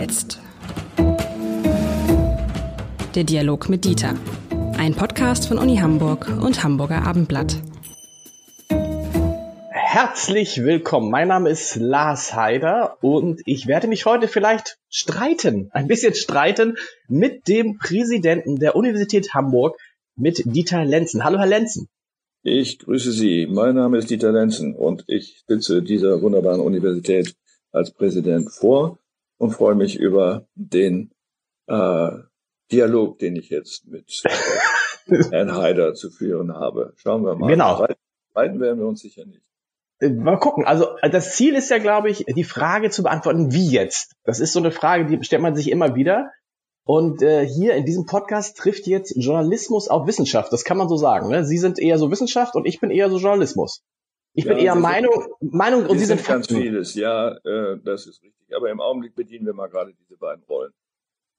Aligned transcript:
jetzt? 0.00 0.40
Der 3.14 3.24
Dialog 3.24 3.68
mit 3.68 3.84
Dieter. 3.84 4.14
Ein 4.78 4.94
Podcast 4.94 5.46
von 5.46 5.58
Uni 5.58 5.76
Hamburg 5.76 6.26
und 6.42 6.64
Hamburger 6.64 7.06
Abendblatt. 7.06 7.56
Herzlich 9.70 10.62
willkommen. 10.62 11.10
Mein 11.10 11.28
Name 11.28 11.50
ist 11.50 11.76
Lars 11.76 12.34
Heider 12.34 12.96
und 13.02 13.42
ich 13.44 13.66
werde 13.66 13.88
mich 13.88 14.06
heute 14.06 14.26
vielleicht 14.26 14.78
streiten, 14.88 15.68
ein 15.72 15.86
bisschen 15.86 16.14
streiten 16.14 16.76
mit 17.08 17.46
dem 17.46 17.76
Präsidenten 17.76 18.56
der 18.56 18.76
Universität 18.76 19.34
Hamburg, 19.34 19.76
mit 20.16 20.42
Dieter 20.46 20.86
Lenzen. 20.86 21.24
Hallo, 21.24 21.38
Herr 21.38 21.46
Lenzen. 21.46 21.88
Ich 22.42 22.78
grüße 22.78 23.12
Sie. 23.12 23.46
Mein 23.50 23.74
Name 23.74 23.98
ist 23.98 24.08
Dieter 24.08 24.32
Lenzen 24.32 24.74
und 24.74 25.04
ich 25.08 25.44
sitze 25.46 25.82
dieser 25.82 26.22
wunderbaren 26.22 26.62
Universität 26.62 27.34
als 27.70 27.90
Präsident 27.90 28.50
vor 28.50 28.99
und 29.40 29.52
freue 29.52 29.74
mich 29.74 29.98
über 29.98 30.46
den 30.54 31.12
äh, 31.66 32.10
Dialog, 32.70 33.18
den 33.18 33.36
ich 33.36 33.48
jetzt 33.48 33.86
mit 33.86 34.22
Herrn 35.30 35.54
Haider 35.56 35.94
zu 35.94 36.10
führen 36.10 36.54
habe. 36.54 36.92
Schauen 36.96 37.24
wir 37.24 37.34
mal. 37.34 37.48
Genau. 37.48 37.86
Beiden 38.34 38.60
werden 38.60 38.78
wir 38.78 38.86
uns 38.86 39.00
sicher 39.00 39.24
nicht. 39.24 39.40
Äh, 39.98 40.10
mal 40.10 40.38
gucken. 40.38 40.66
Also 40.66 40.88
das 41.10 41.36
Ziel 41.36 41.54
ist 41.54 41.70
ja, 41.70 41.78
glaube 41.78 42.10
ich, 42.10 42.26
die 42.26 42.44
Frage 42.44 42.90
zu 42.90 43.02
beantworten, 43.02 43.50
wie 43.50 43.70
jetzt? 43.70 44.14
Das 44.24 44.40
ist 44.40 44.52
so 44.52 44.60
eine 44.60 44.72
Frage, 44.72 45.06
die 45.06 45.24
stellt 45.24 45.42
man 45.42 45.56
sich 45.56 45.70
immer 45.70 45.94
wieder. 45.94 46.30
Und 46.84 47.22
äh, 47.22 47.46
hier 47.46 47.74
in 47.76 47.86
diesem 47.86 48.04
Podcast 48.04 48.58
trifft 48.58 48.86
jetzt 48.86 49.14
Journalismus 49.16 49.88
auf 49.88 50.06
Wissenschaft. 50.06 50.52
Das 50.52 50.64
kann 50.64 50.76
man 50.76 50.88
so 50.88 50.96
sagen. 50.96 51.30
Ne? 51.30 51.46
Sie 51.46 51.58
sind 51.58 51.78
eher 51.78 51.96
so 51.96 52.10
Wissenschaft 52.10 52.56
und 52.56 52.66
ich 52.66 52.78
bin 52.78 52.90
eher 52.90 53.08
so 53.08 53.16
Journalismus. 53.16 53.82
Ich 54.32 54.44
ja, 54.44 54.54
bin 54.54 54.64
eher 54.64 54.74
Meinung, 54.74 55.26
Meinung 55.40 55.86
und 55.86 55.98
Sie 55.98 56.04
sind, 56.04 56.18
sind 56.18 56.28
ganz 56.28 56.46
vieles. 56.46 56.94
Ja, 56.94 57.36
äh, 57.44 57.78
das 57.82 58.06
ist 58.06 58.22
richtig. 58.22 58.54
Aber 58.54 58.70
im 58.70 58.80
Augenblick 58.80 59.14
bedienen 59.14 59.46
wir 59.46 59.54
mal 59.54 59.68
gerade 59.68 59.92
diese 59.94 60.16
beiden 60.16 60.44
Rollen. 60.44 60.72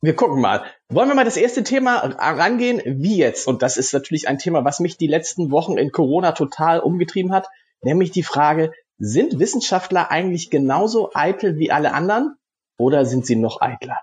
Wir 0.01 0.15
gucken 0.15 0.41
mal. 0.41 0.63
Wollen 0.89 1.09
wir 1.09 1.15
mal 1.15 1.25
das 1.25 1.37
erste 1.37 1.63
Thema 1.63 1.97
rangehen? 1.97 2.81
Wie 2.85 3.17
jetzt? 3.17 3.47
Und 3.47 3.61
das 3.61 3.77
ist 3.77 3.93
natürlich 3.93 4.27
ein 4.27 4.39
Thema, 4.39 4.65
was 4.65 4.79
mich 4.79 4.97
die 4.97 5.07
letzten 5.07 5.51
Wochen 5.51 5.77
in 5.77 5.91
Corona 5.91 6.31
total 6.31 6.79
umgetrieben 6.79 7.31
hat. 7.31 7.47
Nämlich 7.81 8.11
die 8.11 8.23
Frage, 8.23 8.71
sind 8.97 9.39
Wissenschaftler 9.39 10.11
eigentlich 10.11 10.49
genauso 10.49 11.11
eitel 11.13 11.57
wie 11.57 11.71
alle 11.71 11.93
anderen 11.93 12.35
oder 12.77 13.05
sind 13.05 13.25
sie 13.25 13.35
noch 13.35 13.61
eitler? 13.61 13.99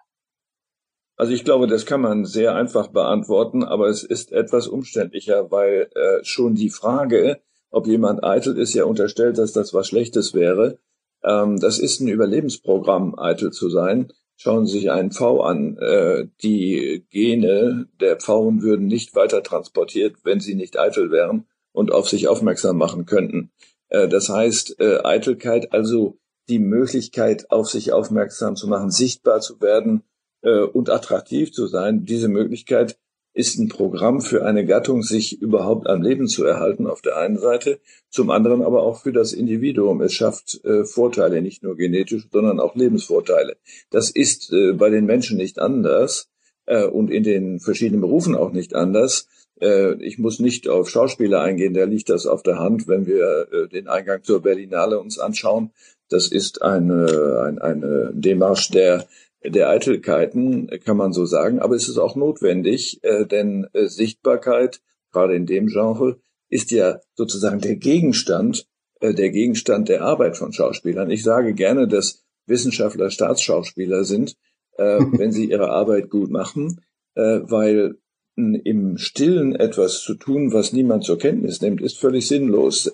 Also 1.17 1.33
ich 1.33 1.45
glaube, 1.45 1.67
das 1.67 1.84
kann 1.84 2.00
man 2.00 2.25
sehr 2.25 2.55
einfach 2.55 2.89
beantworten, 2.89 3.64
aber 3.64 3.89
es 3.89 4.05
ist 4.05 4.30
etwas 4.30 4.69
umständlicher, 4.69 5.50
weil 5.50 5.91
äh, 5.97 6.25
schon 6.25 6.55
die 6.55 6.70
Frage, 6.70 7.41
ob 7.70 7.86
jemand 7.86 8.24
eitel 8.24 8.56
ist, 8.56 8.74
ja 8.74 8.84
unterstellt, 8.84 9.38
dass 9.38 9.52
das 9.52 9.74
was 9.74 9.88
Schlechtes 9.88 10.34
wäre. 10.34 10.78
Ähm, 11.22 11.58
das 11.58 11.78
ist 11.78 12.00
ein 12.00 12.08
Überlebensprogramm, 12.08 13.19
eitel 13.19 13.52
zu 13.52 13.69
sein. 13.69 14.12
Schauen 14.36 14.66
Sie 14.66 14.78
sich 14.78 14.91
einen 14.91 15.11
Pfau 15.11 15.42
an. 15.42 15.77
Äh, 15.78 16.28
die 16.42 17.05
Gene 17.11 17.89
der 18.00 18.16
Pfauen 18.16 18.62
würden 18.62 18.86
nicht 18.86 19.14
weiter 19.16 19.42
transportiert, 19.42 20.16
wenn 20.22 20.41
sie 20.41 20.55
nicht 20.55 20.78
eitel 20.78 21.11
wären 21.11 21.46
und 21.72 21.92
auf 21.92 22.08
sich 22.08 22.28
aufmerksam 22.28 22.77
machen 22.77 23.05
könnten. 23.05 23.50
Äh, 23.89 24.08
das 24.08 24.28
heißt, 24.28 24.80
äh, 24.80 25.00
Eitelkeit, 25.02 25.72
also 25.72 26.19
die 26.48 26.58
Möglichkeit, 26.58 27.50
auf 27.50 27.69
sich 27.69 27.92
aufmerksam 27.92 28.56
zu 28.56 28.69
machen, 28.69 28.91
sichtbar 28.91 29.41
zu 29.41 29.61
werden 29.61 30.02
äh, 30.42 30.61
und 30.61 30.89
attraktiv 30.89 31.52
zu 31.52 31.66
sein, 31.66 32.05
diese 32.05 32.28
Möglichkeit 32.28 32.98
ist 33.39 33.56
ein 33.56 33.69
Programm 33.69 34.20
für 34.20 34.44
eine 34.44 34.67
Gattung, 34.67 35.05
sich 35.05 35.41
überhaupt 35.41 35.86
am 35.86 36.03
Leben 36.03 36.27
zu 36.27 36.44
erhalten, 36.44 36.89
auf 36.89 37.03
der 37.03 37.19
einen 37.19 37.39
Seite, 37.39 37.78
zum 38.11 38.30
anderen 38.30 38.62
aber 38.62 38.83
auch 38.83 39.03
für 39.03 39.12
das 39.12 39.33
Individuum. 39.33 40.00
Es 40.00 40.12
schafft 40.12 40.64
äh, 40.64 40.84
Vorteile, 40.84 41.41
nicht 41.41 41.62
nur 41.62 41.77
genetisch, 41.77 42.27
sondern 42.33 42.58
auch 42.58 42.75
Lebensvorteile. 42.75 43.56
Das 43.91 44.11
ist 44.11 44.53
äh, 44.53 44.72
bei 44.72 44.91
den 44.91 45.06
Menschen 45.06 45.36
nicht 45.36 45.61
anders 45.61 46.28
äh, 46.67 46.84
und 46.84 47.12
in 47.12 47.22
den 47.22 47.61
verschiedenen 47.61 48.00
Berufen 48.00 48.34
auch 48.34 48.50
nicht 48.50 48.75
anders. 48.75 49.29
Äh, 49.61 50.02
ich 50.02 50.18
muss 50.18 50.41
nicht 50.41 50.67
auf 50.67 50.91
Schauspieler 50.91 51.41
eingehen, 51.41 51.74
da 51.74 51.85
liegt 51.85 52.11
das 52.11 52.27
auf 52.27 52.42
der 52.42 52.58
Hand, 52.58 52.89
wenn 52.89 53.07
wir 53.07 53.46
äh, 53.52 53.68
den 53.68 53.86
Eingang 53.86 54.24
zur 54.24 54.42
Berlinale 54.42 54.98
uns 54.98 55.20
anschauen. 55.20 55.70
Das 56.11 56.27
ist 56.27 56.62
eine, 56.62 57.45
eine, 57.46 57.62
eine 57.62 58.11
Demarche 58.14 58.73
der 58.73 59.07
der 59.44 59.68
Eitelkeiten, 59.68 60.68
kann 60.84 60.96
man 60.96 61.12
so 61.12 61.24
sagen, 61.24 61.60
aber 61.60 61.76
es 61.76 61.88
ist 61.88 61.98
auch 61.98 62.16
notwendig, 62.16 62.98
äh, 63.02 63.24
denn 63.26 63.66
äh, 63.72 63.86
Sichtbarkeit, 63.86 64.80
gerade 65.12 65.36
in 65.36 65.46
dem 65.46 65.68
Genre, 65.68 66.18
ist 66.48 66.70
ja 66.70 67.00
sozusagen 67.14 67.60
der 67.60 67.76
Gegenstand, 67.76 68.66
äh, 69.00 69.14
der 69.14 69.30
Gegenstand 69.30 69.88
der 69.88 70.02
Arbeit 70.02 70.36
von 70.36 70.52
Schauspielern. 70.52 71.10
Ich 71.10 71.22
sage 71.22 71.54
gerne, 71.54 71.86
dass 71.86 72.24
Wissenschaftler 72.46 73.10
Staatsschauspieler 73.10 74.04
sind, 74.04 74.36
wenn 74.78 75.32
sie 75.32 75.50
ihre 75.50 75.70
Arbeit 75.70 76.08
gut 76.08 76.30
machen, 76.30 76.80
weil 77.16 77.96
im 78.36 78.96
Stillen 78.96 79.56
etwas 79.56 80.02
zu 80.02 80.14
tun, 80.14 80.52
was 80.52 80.72
niemand 80.72 81.02
zur 81.02 81.18
Kenntnis 81.18 81.60
nimmt, 81.60 81.80
ist 81.80 81.98
völlig 81.98 82.28
sinnlos. 82.28 82.88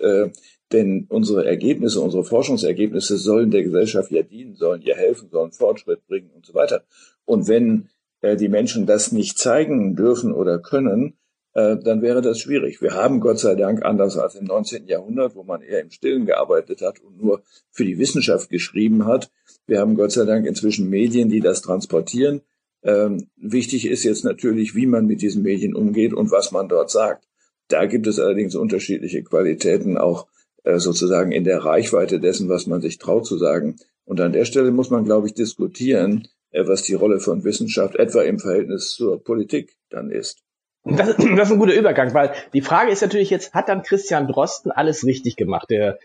Denn 0.72 1.06
unsere 1.08 1.46
Ergebnisse, 1.46 2.00
unsere 2.00 2.24
Forschungsergebnisse 2.24 3.18
sollen 3.18 3.50
der 3.50 3.62
Gesellschaft 3.62 4.10
ja 4.10 4.22
dienen, 4.22 4.56
sollen 4.56 4.82
ihr 4.82 4.96
helfen, 4.96 5.28
sollen 5.30 5.52
Fortschritt 5.52 6.06
bringen 6.06 6.30
und 6.34 6.46
so 6.46 6.54
weiter. 6.54 6.84
Und 7.24 7.48
wenn 7.48 7.88
äh, 8.20 8.36
die 8.36 8.48
Menschen 8.48 8.86
das 8.86 9.12
nicht 9.12 9.38
zeigen 9.38 9.94
dürfen 9.94 10.32
oder 10.32 10.58
können, 10.58 11.18
äh, 11.52 11.76
dann 11.76 12.02
wäre 12.02 12.22
das 12.22 12.40
schwierig. 12.40 12.82
Wir 12.82 12.94
haben 12.94 13.20
Gott 13.20 13.38
sei 13.38 13.54
Dank, 13.54 13.84
anders 13.84 14.16
als 14.16 14.34
im 14.34 14.44
19. 14.44 14.88
Jahrhundert, 14.88 15.36
wo 15.36 15.44
man 15.44 15.62
eher 15.62 15.80
im 15.80 15.90
Stillen 15.90 16.26
gearbeitet 16.26 16.82
hat 16.82 17.00
und 17.00 17.22
nur 17.22 17.42
für 17.70 17.84
die 17.84 17.98
Wissenschaft 17.98 18.50
geschrieben 18.50 19.06
hat, 19.06 19.30
wir 19.66 19.80
haben 19.80 19.94
Gott 19.94 20.12
sei 20.12 20.24
Dank 20.24 20.46
inzwischen 20.46 20.90
Medien, 20.90 21.28
die 21.28 21.40
das 21.40 21.62
transportieren. 21.62 22.42
Ähm, 22.82 23.28
wichtig 23.36 23.86
ist 23.86 24.04
jetzt 24.04 24.24
natürlich, 24.24 24.74
wie 24.74 24.86
man 24.86 25.06
mit 25.06 25.22
diesen 25.22 25.42
Medien 25.42 25.74
umgeht 25.74 26.12
und 26.12 26.30
was 26.30 26.52
man 26.52 26.68
dort 26.68 26.90
sagt. 26.90 27.26
Da 27.68 27.86
gibt 27.86 28.06
es 28.06 28.18
allerdings 28.18 28.54
unterschiedliche 28.54 29.22
Qualitäten, 29.22 29.96
auch 29.96 30.26
äh, 30.64 30.78
sozusagen 30.78 31.32
in 31.32 31.44
der 31.44 31.64
Reichweite 31.64 32.20
dessen, 32.20 32.48
was 32.48 32.66
man 32.66 32.80
sich 32.80 32.98
traut 32.98 33.26
zu 33.26 33.38
sagen. 33.38 33.76
Und 34.04 34.20
an 34.20 34.32
der 34.32 34.44
Stelle 34.44 34.70
muss 34.70 34.90
man, 34.90 35.04
glaube 35.04 35.26
ich, 35.26 35.34
diskutieren, 35.34 36.26
äh, 36.50 36.66
was 36.66 36.82
die 36.82 36.94
Rolle 36.94 37.20
von 37.20 37.44
Wissenschaft 37.44 37.96
etwa 37.96 38.22
im 38.22 38.38
Verhältnis 38.38 38.90
zur 38.90 39.22
Politik 39.22 39.76
dann 39.90 40.10
ist. 40.10 40.40
Das, 40.84 41.16
das 41.16 41.48
ist 41.48 41.52
ein 41.52 41.58
guter 41.58 41.74
Übergang, 41.74 42.14
weil 42.14 42.32
die 42.52 42.60
Frage 42.60 42.90
ist 42.90 43.02
natürlich 43.02 43.30
jetzt, 43.30 43.54
hat 43.54 43.68
dann 43.68 43.82
Christian 43.82 44.26
Drosten 44.26 44.70
alles 44.70 45.04
richtig 45.04 45.36
gemacht? 45.36 45.68
Der 45.70 45.98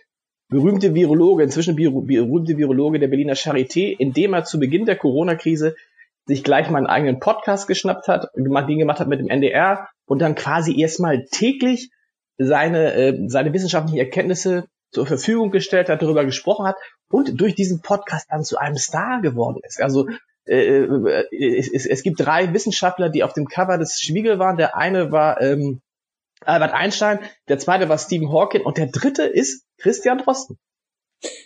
berühmte 0.49 0.93
Virologe, 0.95 1.43
inzwischen 1.43 1.75
berühmte 1.75 2.57
Virologe 2.57 2.99
der 2.99 3.07
Berliner 3.07 3.35
Charité, 3.35 3.95
indem 3.97 4.33
er 4.33 4.43
zu 4.43 4.59
Beginn 4.59 4.85
der 4.85 4.97
Corona-Krise 4.97 5.75
sich 6.25 6.43
gleich 6.43 6.69
mal 6.69 6.79
einen 6.79 6.87
eigenen 6.87 7.19
Podcast 7.19 7.67
geschnappt 7.67 8.07
hat, 8.07 8.29
den 8.35 8.79
gemacht 8.79 8.99
hat 8.99 9.07
mit 9.07 9.19
dem 9.19 9.29
NDR 9.29 9.87
und 10.05 10.19
dann 10.19 10.35
quasi 10.35 10.79
erstmal 10.79 11.25
täglich 11.25 11.91
seine, 12.39 12.93
äh, 12.93 13.19
seine 13.27 13.53
wissenschaftlichen 13.53 13.99
Erkenntnisse 13.99 14.65
zur 14.91 15.05
Verfügung 15.05 15.51
gestellt 15.51 15.89
hat, 15.89 16.01
darüber 16.01 16.25
gesprochen 16.25 16.65
hat 16.65 16.75
und 17.11 17.39
durch 17.39 17.53
diesen 17.53 17.81
Podcast 17.81 18.27
dann 18.29 18.43
zu 18.43 18.57
einem 18.57 18.77
Star 18.77 19.21
geworden 19.21 19.59
ist. 19.63 19.81
Also 19.81 20.07
äh, 20.45 20.79
äh, 20.79 21.57
es, 21.57 21.71
es, 21.71 21.85
es 21.85 22.01
gibt 22.01 22.19
drei 22.19 22.53
Wissenschaftler, 22.53 23.09
die 23.09 23.23
auf 23.23 23.33
dem 23.33 23.45
Cover 23.45 23.77
des 23.77 23.99
Spiegel 23.99 24.39
waren. 24.39 24.57
Der 24.57 24.75
eine 24.75 25.11
war 25.11 25.39
ähm, 25.41 25.81
Albert 26.41 26.73
Einstein, 26.73 27.19
der 27.49 27.59
zweite 27.59 27.89
war 27.89 27.97
Stephen 27.97 28.31
Hawking 28.31 28.61
und 28.61 28.77
der 28.77 28.87
dritte 28.87 29.23
ist 29.23 29.65
Christian 29.77 30.19
Drosten. 30.19 30.57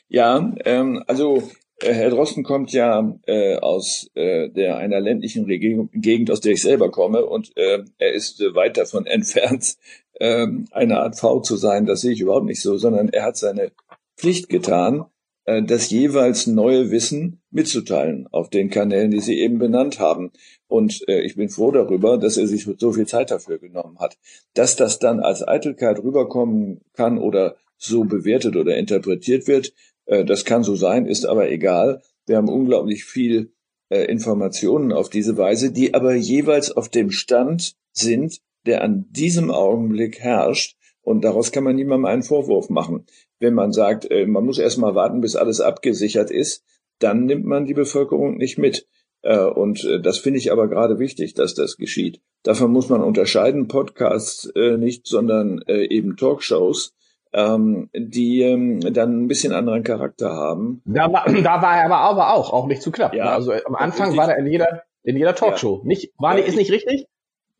Ja, 0.07 0.53
ähm, 0.65 1.03
also 1.07 1.41
äh, 1.81 1.93
Herr 1.93 2.11
Drosten 2.11 2.43
kommt 2.43 2.71
ja 2.71 3.17
äh, 3.25 3.57
aus 3.57 4.07
äh, 4.13 4.49
der 4.49 4.77
einer 4.77 4.99
ländlichen 4.99 5.45
Regierung, 5.45 5.89
Gegend, 5.93 6.31
aus 6.31 6.41
der 6.41 6.53
ich 6.53 6.61
selber 6.61 6.91
komme, 6.91 7.25
und 7.25 7.55
äh, 7.57 7.83
er 7.97 8.13
ist 8.13 8.39
äh, 8.41 8.53
weit 8.53 8.77
davon 8.77 9.05
entfernt, 9.07 9.75
äh, 10.19 10.47
eine 10.71 10.99
Art 10.99 11.17
V 11.17 11.41
zu 11.41 11.55
sein. 11.55 11.85
Das 11.85 12.01
sehe 12.01 12.11
ich 12.11 12.21
überhaupt 12.21 12.45
nicht 12.45 12.61
so, 12.61 12.77
sondern 12.77 13.09
er 13.09 13.23
hat 13.23 13.37
seine 13.37 13.71
Pflicht 14.17 14.49
getan, 14.49 15.05
äh, 15.45 15.63
das 15.63 15.89
jeweils 15.89 16.47
neue 16.47 16.91
Wissen 16.91 17.41
mitzuteilen 17.51 18.27
auf 18.31 18.49
den 18.49 18.69
Kanälen, 18.69 19.11
die 19.11 19.19
Sie 19.19 19.39
eben 19.39 19.59
benannt 19.59 19.99
haben. 19.99 20.31
Und 20.67 21.03
äh, 21.07 21.21
ich 21.21 21.35
bin 21.35 21.49
froh 21.49 21.71
darüber, 21.71 22.17
dass 22.17 22.37
er 22.37 22.47
sich 22.47 22.67
so 22.77 22.93
viel 22.93 23.07
Zeit 23.07 23.31
dafür 23.31 23.59
genommen 23.59 23.99
hat. 23.99 24.17
Dass 24.53 24.75
das 24.75 24.99
dann 24.99 25.19
als 25.19 25.47
Eitelkeit 25.47 25.99
rüberkommen 25.99 26.81
kann 26.93 27.17
oder 27.17 27.55
so 27.77 28.05
bewertet 28.05 28.55
oder 28.55 28.77
interpretiert 28.77 29.47
wird, 29.47 29.73
äh, 30.05 30.25
das 30.25 30.45
kann 30.45 30.63
so 30.63 30.75
sein, 30.75 31.05
ist 31.05 31.25
aber 31.25 31.49
egal. 31.51 32.01
Wir 32.25 32.37
haben 32.37 32.49
unglaublich 32.49 33.03
viel 33.03 33.51
äh, 33.89 34.05
Informationen 34.05 34.91
auf 34.91 35.09
diese 35.09 35.37
Weise, 35.37 35.71
die 35.71 35.93
aber 35.93 36.15
jeweils 36.15 36.71
auf 36.71 36.89
dem 36.89 37.11
Stand 37.11 37.75
sind, 37.91 38.39
der 38.65 38.83
an 38.83 39.05
diesem 39.09 39.51
Augenblick 39.51 40.19
herrscht. 40.19 40.77
Und 41.01 41.23
daraus 41.23 41.51
kann 41.51 41.63
man 41.63 41.75
niemandem 41.75 42.05
einen 42.05 42.23
Vorwurf 42.23 42.69
machen. 42.69 43.05
Wenn 43.39 43.53
man 43.53 43.73
sagt, 43.73 44.09
äh, 44.09 44.25
man 44.25 44.45
muss 44.45 44.57
erst 44.57 44.77
mal 44.77 44.95
warten, 44.95 45.21
bis 45.21 45.35
alles 45.35 45.59
abgesichert 45.59 46.31
ist, 46.31 46.63
dann 46.99 47.25
nimmt 47.25 47.45
man 47.45 47.65
die 47.65 47.73
Bevölkerung 47.73 48.37
nicht 48.37 48.57
mit. 48.57 48.87
Und 49.25 50.01
das 50.03 50.19
finde 50.19 50.39
ich 50.39 50.51
aber 50.51 50.67
gerade 50.67 50.99
wichtig, 50.99 51.33
dass 51.33 51.53
das 51.53 51.77
geschieht. 51.77 52.19
Davon 52.43 52.73
muss 52.73 52.89
man 52.89 53.01
unterscheiden, 53.01 53.69
Podcasts 53.69 54.51
nicht, 54.53 55.07
sondern 55.07 55.61
eben 55.65 56.17
Talkshows 56.17 56.93
ähm, 57.33 57.89
die 57.95 58.41
ähm, 58.41 58.79
dann 58.93 59.23
ein 59.23 59.27
bisschen 59.27 59.53
anderen 59.53 59.83
Charakter 59.83 60.31
haben. 60.31 60.81
Da 60.85 61.11
war, 61.11 61.25
da 61.25 61.61
war 61.61 61.77
er 61.77 61.85
aber, 61.85 61.97
aber 61.97 62.33
auch, 62.33 62.53
auch 62.53 62.67
nicht 62.67 62.81
zu 62.81 62.91
knapp. 62.91 63.13
Ja, 63.13 63.25
also 63.33 63.51
am 63.51 63.75
Anfang 63.75 64.15
war 64.15 64.31
er 64.31 64.37
in 64.37 64.47
jeder, 64.47 64.83
in 65.03 65.17
jeder 65.17 65.35
Talkshow. 65.35 65.79
Ja. 65.79 65.87
Nicht, 65.87 66.13
war 66.17 66.35
nicht, 66.35 66.47
ist 66.47 66.55
nicht 66.55 66.71
richtig? 66.71 67.07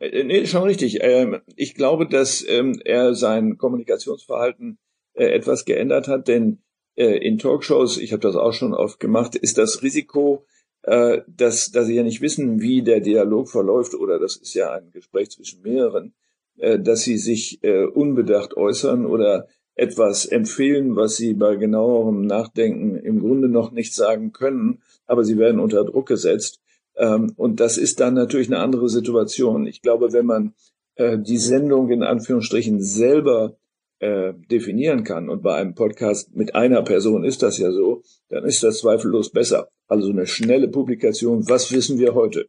Äh, 0.04 0.24
nee, 0.24 0.46
schon 0.46 0.64
richtig. 0.64 1.00
Ähm, 1.02 1.42
ich 1.56 1.76
glaube, 1.76 2.08
dass 2.08 2.46
ähm, 2.48 2.80
er 2.84 3.14
sein 3.16 3.58
Kommunikationsverhalten 3.58 4.78
äh, 5.14 5.26
etwas 5.26 5.66
geändert 5.66 6.08
hat, 6.08 6.28
denn 6.28 6.60
äh, 6.96 7.18
in 7.18 7.38
Talkshows, 7.38 7.98
ich 7.98 8.12
habe 8.12 8.22
das 8.22 8.36
auch 8.36 8.54
schon 8.54 8.74
oft 8.74 9.00
gemacht, 9.00 9.36
ist 9.36 9.58
das 9.58 9.82
Risiko, 9.82 10.46
äh, 10.84 11.22
dass, 11.28 11.72
dass 11.72 11.88
sie 11.88 11.96
ja 11.96 12.04
nicht 12.04 12.22
wissen, 12.22 12.62
wie 12.62 12.82
der 12.82 13.00
Dialog 13.00 13.50
verläuft, 13.50 13.96
oder 13.96 14.20
das 14.20 14.36
ist 14.36 14.54
ja 14.54 14.72
ein 14.72 14.92
Gespräch 14.92 15.32
zwischen 15.32 15.62
mehreren, 15.62 16.14
äh, 16.58 16.80
dass 16.80 17.02
sie 17.02 17.18
sich 17.18 17.64
äh, 17.64 17.86
unbedacht 17.86 18.56
äußern 18.56 19.06
oder 19.06 19.48
etwas 19.76 20.26
empfehlen, 20.26 20.96
was 20.96 21.16
sie 21.16 21.34
bei 21.34 21.56
genauerem 21.56 22.28
Nachdenken 22.28 22.96
im 22.96 23.22
Grunde 23.22 23.50
noch 23.50 23.72
nicht 23.72 23.96
sagen 23.96 24.32
können, 24.32 24.84
aber 25.08 25.24
sie 25.24 25.38
werden 25.38 25.60
unter 25.60 25.84
Druck 25.84 26.08
gesetzt. 26.08 26.62
Ähm, 26.96 27.34
und 27.38 27.60
das 27.60 27.78
ist 27.78 28.00
dann 28.00 28.14
natürlich 28.14 28.48
eine 28.48 28.60
andere 28.60 28.90
Situation. 28.90 29.68
Ich 29.68 29.82
glaube, 29.82 30.14
wenn 30.14 30.26
man 30.26 30.54
äh, 30.96 31.18
die 31.18 31.38
Sendung 31.38 31.90
in 31.90 32.04
Anführungsstrichen 32.04 32.82
selber 32.82 33.58
äh, 34.00 34.34
definieren 34.52 35.04
kann, 35.04 35.30
und 35.30 35.42
bei 35.44 35.56
einem 35.56 35.76
Podcast 35.76 36.36
mit 36.36 36.56
einer 36.56 36.82
Person 36.84 37.24
ist 37.24 37.42
das 37.42 37.58
ja 37.58 37.72
so, 37.72 38.04
dann 38.30 38.44
ist 38.46 38.64
das 38.64 38.80
zweifellos 38.80 39.32
besser. 39.32 39.70
Also 39.88 40.10
eine 40.10 40.28
schnelle 40.28 40.68
Publikation, 40.68 41.48
was 41.50 41.72
wissen 41.72 42.00
wir 42.00 42.14
heute? 42.14 42.48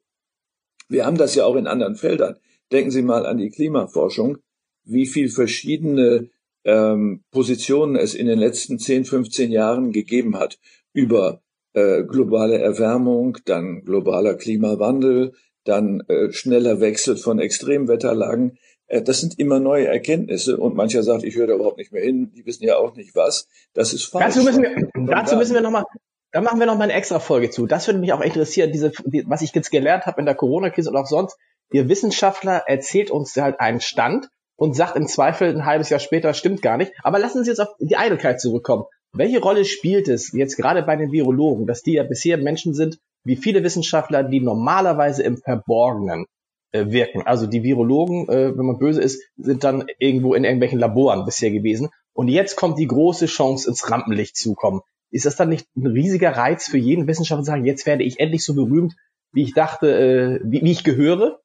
Wir 0.89 1.07
haben 1.07 1.17
das 1.17 1.35
ja 1.35 1.45
auch 1.45 1.57
in 1.57 1.67
anderen 1.67 1.97
Feldern. 1.97 2.37
Denken 2.73 2.91
Sie 2.91 3.03
mal 3.03 3.27
an 3.27 3.39
die 3.39 3.51
Klimaforschung, 3.51 4.39
wie 4.85 5.07
viel 5.07 5.29
verschiedene 5.29 6.29
ähm, 6.65 7.23
Positionen 7.31 7.97
es 7.97 8.15
in 8.15 8.27
den 8.27 8.39
letzten 8.39 8.79
10, 8.79 9.05
15 9.05 9.53
Jahren 9.53 9.93
gegeben 9.93 10.39
hat 10.39 10.59
über 10.93 11.44
äh, 11.75 12.05
globale 12.05 12.59
Erwärmung, 12.59 13.39
dann 13.45 13.83
globaler 13.85 14.35
Klimawandel, 14.35 15.33
dann 15.65 16.03
äh, 16.09 16.33
schneller 16.33 16.81
Wechsel 16.81 17.17
von 17.17 17.39
Extremwetterlagen. 17.39 18.59
Äh, 18.87 19.03
das 19.03 19.21
sind 19.21 19.39
immer 19.39 19.61
neue 19.61 19.87
Erkenntnisse 19.87 20.57
und 20.57 20.75
mancher 20.75 21.03
sagt, 21.03 21.25
ich 21.25 21.37
höre 21.37 21.49
da 21.49 21.55
überhaupt 21.55 21.79
nicht 21.79 21.93
mehr 21.93 22.03
hin, 22.03 22.33
die 22.35 22.47
wissen 22.47 22.65
ja 22.65 22.77
auch 22.77 22.95
nicht 22.95 23.15
was. 23.15 23.49
Das 23.73 23.93
ist 23.93 24.05
falsch. 24.05 24.35
Dazu 24.35 24.45
müssen 24.45 24.63
wir, 24.63 24.89
dazu 25.07 25.37
müssen 25.37 25.55
wir 25.55 25.61
nochmal, 25.61 25.85
da 26.33 26.41
machen 26.41 26.59
wir 26.59 26.67
noch 26.67 26.79
mal 26.79 26.85
eine 26.85 26.95
extra 26.95 27.19
Folge 27.19 27.51
zu. 27.51 27.67
Das 27.67 27.87
würde 27.87 27.99
mich 27.99 28.13
auch 28.13 28.21
interessieren, 28.21 28.73
diese, 28.73 28.93
die, 29.05 29.25
was 29.27 29.43
ich 29.43 29.55
jetzt 29.55 29.71
gelernt 29.71 30.07
habe 30.07 30.21
in 30.21 30.27
der 30.27 30.35
Corona-Krise 30.35 30.91
und 30.91 30.97
auch 30.97 31.07
sonst. 31.07 31.37
Der 31.73 31.89
Wissenschaftler 31.89 32.65
erzählt 32.67 33.11
uns 33.11 33.35
halt 33.37 33.59
einen 33.59 33.81
Stand 33.81 34.29
und 34.57 34.77
sagt 34.77 34.97
im 34.97 35.09
Zweifel 35.09 35.49
ein 35.49 35.65
halbes 35.65 35.89
Jahr 35.91 36.01
später, 36.01 36.35
stimmt 36.35 36.63
gar 36.63 36.77
nicht. 36.77 36.93
Aber 37.03 37.19
lassen 37.19 37.43
Sie 37.43 37.51
jetzt 37.51 37.61
auf 37.61 37.69
die 37.81 37.97
Eitelkeit 37.97 38.41
zurückkommen. 38.41 38.85
Welche 39.15 39.41
Rolle 39.41 39.65
spielt 39.65 40.09
es 40.09 40.33
jetzt 40.33 40.57
gerade 40.57 40.83
bei 40.83 40.97
den 40.97 41.13
Virologen, 41.13 41.67
dass 41.67 41.83
die 41.83 41.93
ja 41.93 42.03
bisher 42.03 42.37
Menschen 42.37 42.75
sind, 42.75 42.99
wie 43.23 43.37
viele 43.37 43.63
Wissenschaftler, 43.63 44.25
die 44.25 44.41
normalerweise 44.41 45.23
im 45.23 45.37
Verborgenen 45.37 46.27
äh, 46.73 46.87
wirken? 46.89 47.23
Also 47.23 47.47
die 47.47 47.63
Virologen, 47.63 48.29
äh, 48.29 48.57
wenn 48.57 48.67
man 48.67 48.79
böse 48.79 49.01
ist, 49.01 49.23
sind 49.37 49.63
dann 49.63 49.87
irgendwo 49.99 50.35
in 50.35 50.43
irgendwelchen 50.43 50.81
Laboren 50.81 51.25
bisher 51.25 51.53
gewesen. 51.53 51.91
Und 52.13 52.27
jetzt 52.27 52.57
kommt 52.57 52.79
die 52.79 52.89
große 52.89 53.27
Chance, 53.27 53.69
ins 53.69 53.89
Rampenlicht 53.89 54.37
zu 54.37 54.55
kommen. 54.55 54.81
Ist 55.13 55.27
das 55.27 55.37
dann 55.37 55.49
nicht 55.49 55.69
ein 55.77 55.87
riesiger 55.87 56.37
Reiz 56.37 56.67
für 56.67 56.79
jeden 56.79 57.07
Wissenschaftler 57.07 57.45
zu 57.45 57.51
sagen, 57.51 57.65
jetzt 57.65 57.87
werde 57.87 58.03
ich 58.03 58.19
endlich 58.19 58.45
so 58.45 58.55
berühmt, 58.55 58.95
wie 59.33 59.45
ich 59.45 59.55
dachte, 59.55 59.97
äh, 59.97 60.41
wie, 60.43 60.63
wie 60.63 60.73
ich 60.73 60.83
gehöre? 60.83 61.41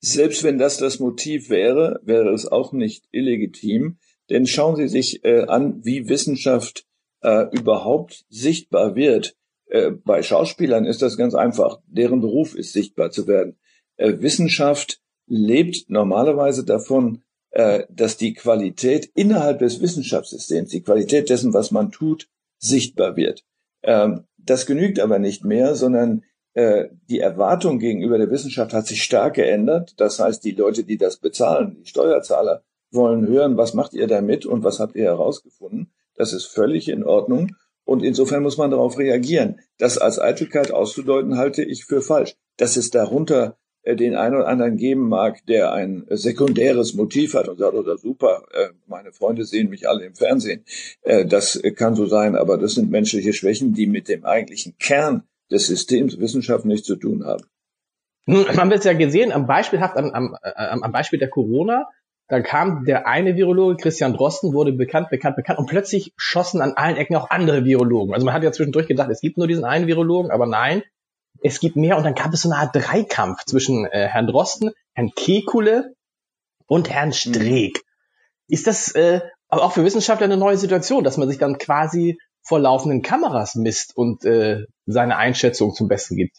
Selbst 0.00 0.44
wenn 0.44 0.58
das 0.58 0.78
das 0.78 1.00
Motiv 1.00 1.50
wäre, 1.50 2.00
wäre 2.04 2.32
es 2.32 2.46
auch 2.46 2.72
nicht 2.72 3.04
illegitim. 3.10 3.98
Denn 4.30 4.46
schauen 4.46 4.76
Sie 4.76 4.88
sich 4.88 5.24
äh, 5.24 5.44
an, 5.46 5.84
wie 5.84 6.08
Wissenschaft 6.08 6.86
äh, 7.22 7.46
überhaupt 7.52 8.24
sichtbar 8.28 8.94
wird. 8.94 9.36
Äh, 9.66 9.90
bei 9.90 10.22
Schauspielern 10.22 10.84
ist 10.84 11.02
das 11.02 11.16
ganz 11.16 11.34
einfach. 11.34 11.80
Deren 11.86 12.20
Beruf 12.20 12.54
ist 12.54 12.72
sichtbar 12.72 13.10
zu 13.10 13.26
werden. 13.26 13.56
Äh, 13.96 14.14
Wissenschaft 14.20 15.00
lebt 15.26 15.88
normalerweise 15.88 16.64
davon, 16.64 17.22
äh, 17.50 17.84
dass 17.90 18.16
die 18.16 18.34
Qualität 18.34 19.10
innerhalb 19.14 19.60
des 19.60 19.80
Wissenschaftssystems, 19.80 20.70
die 20.70 20.82
Qualität 20.82 21.30
dessen, 21.30 21.54
was 21.54 21.70
man 21.70 21.92
tut, 21.92 22.28
sichtbar 22.58 23.16
wird. 23.16 23.44
Ähm, 23.82 24.24
das 24.36 24.66
genügt 24.66 25.00
aber 25.00 25.18
nicht 25.18 25.44
mehr, 25.44 25.74
sondern 25.74 26.24
äh, 26.54 26.88
die 27.08 27.20
Erwartung 27.20 27.78
gegenüber 27.78 28.18
der 28.18 28.30
Wissenschaft 28.30 28.72
hat 28.72 28.86
sich 28.86 29.02
stark 29.02 29.34
geändert. 29.34 29.94
Das 29.98 30.18
heißt, 30.18 30.44
die 30.44 30.52
Leute, 30.52 30.84
die 30.84 30.96
das 30.96 31.18
bezahlen, 31.18 31.76
die 31.80 31.86
Steuerzahler, 31.86 32.62
wollen 32.94 33.26
hören, 33.26 33.56
was 33.56 33.74
macht 33.74 33.94
ihr 33.94 34.06
damit 34.06 34.46
und 34.46 34.64
was 34.64 34.80
habt 34.80 34.96
ihr 34.96 35.04
herausgefunden. 35.04 35.92
Das 36.16 36.32
ist 36.32 36.46
völlig 36.46 36.88
in 36.88 37.04
Ordnung. 37.04 37.56
Und 37.84 38.02
insofern 38.02 38.42
muss 38.42 38.56
man 38.56 38.70
darauf 38.70 38.98
reagieren. 38.98 39.60
Das 39.78 39.98
als 39.98 40.18
Eitelkeit 40.18 40.70
auszudeuten, 40.70 41.36
halte 41.36 41.62
ich 41.62 41.84
für 41.84 42.00
falsch. 42.00 42.34
Dass 42.56 42.76
es 42.76 42.90
darunter 42.90 43.58
äh, 43.82 43.96
den 43.96 44.16
einen 44.16 44.36
oder 44.36 44.48
anderen 44.48 44.76
geben 44.76 45.08
mag, 45.08 45.44
der 45.46 45.72
ein 45.72 46.06
sekundäres 46.08 46.94
Motiv 46.94 47.34
hat 47.34 47.48
und 47.48 47.58
sagt, 47.58 47.74
oder 47.74 47.94
oh, 47.94 47.96
super, 47.96 48.44
äh, 48.52 48.68
meine 48.86 49.12
Freunde 49.12 49.44
sehen 49.44 49.68
mich 49.68 49.86
alle 49.88 50.06
im 50.06 50.14
Fernsehen. 50.14 50.64
Äh, 51.02 51.26
das 51.26 51.60
kann 51.76 51.94
so 51.94 52.06
sein, 52.06 52.36
aber 52.36 52.56
das 52.56 52.74
sind 52.74 52.90
menschliche 52.90 53.34
Schwächen, 53.34 53.74
die 53.74 53.86
mit 53.86 54.08
dem 54.08 54.24
eigentlichen 54.24 54.76
Kern 54.78 55.24
des 55.50 55.66
Systems 55.66 56.18
Wissenschaft 56.18 56.64
nichts 56.64 56.86
zu 56.86 56.96
tun 56.96 57.24
haben. 57.26 57.44
Nun, 58.26 58.46
man 58.56 58.70
wird 58.70 58.78
es 58.78 58.86
ja 58.86 58.94
gesehen, 58.94 59.32
am 59.32 59.46
Beispielhaft, 59.46 59.98
am, 59.98 60.10
am, 60.10 60.36
am 60.82 60.92
Beispiel 60.92 61.18
der 61.18 61.28
Corona, 61.28 61.86
dann 62.28 62.42
kam 62.42 62.84
der 62.84 63.06
eine 63.06 63.36
Virologe, 63.36 63.76
Christian 63.76 64.14
Drosten, 64.14 64.54
wurde 64.54 64.72
bekannt, 64.72 65.10
bekannt, 65.10 65.36
bekannt 65.36 65.58
und 65.58 65.66
plötzlich 65.66 66.12
schossen 66.16 66.62
an 66.62 66.72
allen 66.72 66.96
Ecken 66.96 67.16
auch 67.16 67.30
andere 67.30 67.64
Virologen. 67.64 68.14
Also 68.14 68.24
man 68.24 68.34
hat 68.34 68.42
ja 68.42 68.52
zwischendurch 68.52 68.86
gedacht, 68.86 69.10
es 69.10 69.20
gibt 69.20 69.36
nur 69.36 69.46
diesen 69.46 69.64
einen 69.64 69.86
Virologen, 69.86 70.30
aber 70.30 70.46
nein, 70.46 70.82
es 71.42 71.60
gibt 71.60 71.76
mehr 71.76 71.98
und 71.98 72.04
dann 72.04 72.14
gab 72.14 72.32
es 72.32 72.42
so 72.42 72.50
eine 72.50 72.58
Art 72.58 72.74
Dreikampf 72.74 73.44
zwischen 73.44 73.84
äh, 73.86 74.08
Herrn 74.08 74.26
Drosten, 74.26 74.70
Herrn 74.94 75.10
Kekule 75.14 75.94
und 76.66 76.88
Herrn 76.88 77.12
Streeck. 77.12 77.82
Ist 78.48 78.66
das 78.66 78.94
äh, 78.94 79.20
aber 79.48 79.62
auch 79.62 79.72
für 79.72 79.84
Wissenschaftler 79.84 80.24
eine 80.24 80.38
neue 80.38 80.56
Situation, 80.56 81.04
dass 81.04 81.18
man 81.18 81.28
sich 81.28 81.38
dann 81.38 81.58
quasi 81.58 82.18
vor 82.42 82.58
laufenden 82.58 83.02
Kameras 83.02 83.54
misst 83.54 83.96
und 83.96 84.24
äh, 84.24 84.64
seine 84.86 85.16
Einschätzung 85.16 85.74
zum 85.74 85.88
Besten 85.88 86.16
gibt? 86.16 86.38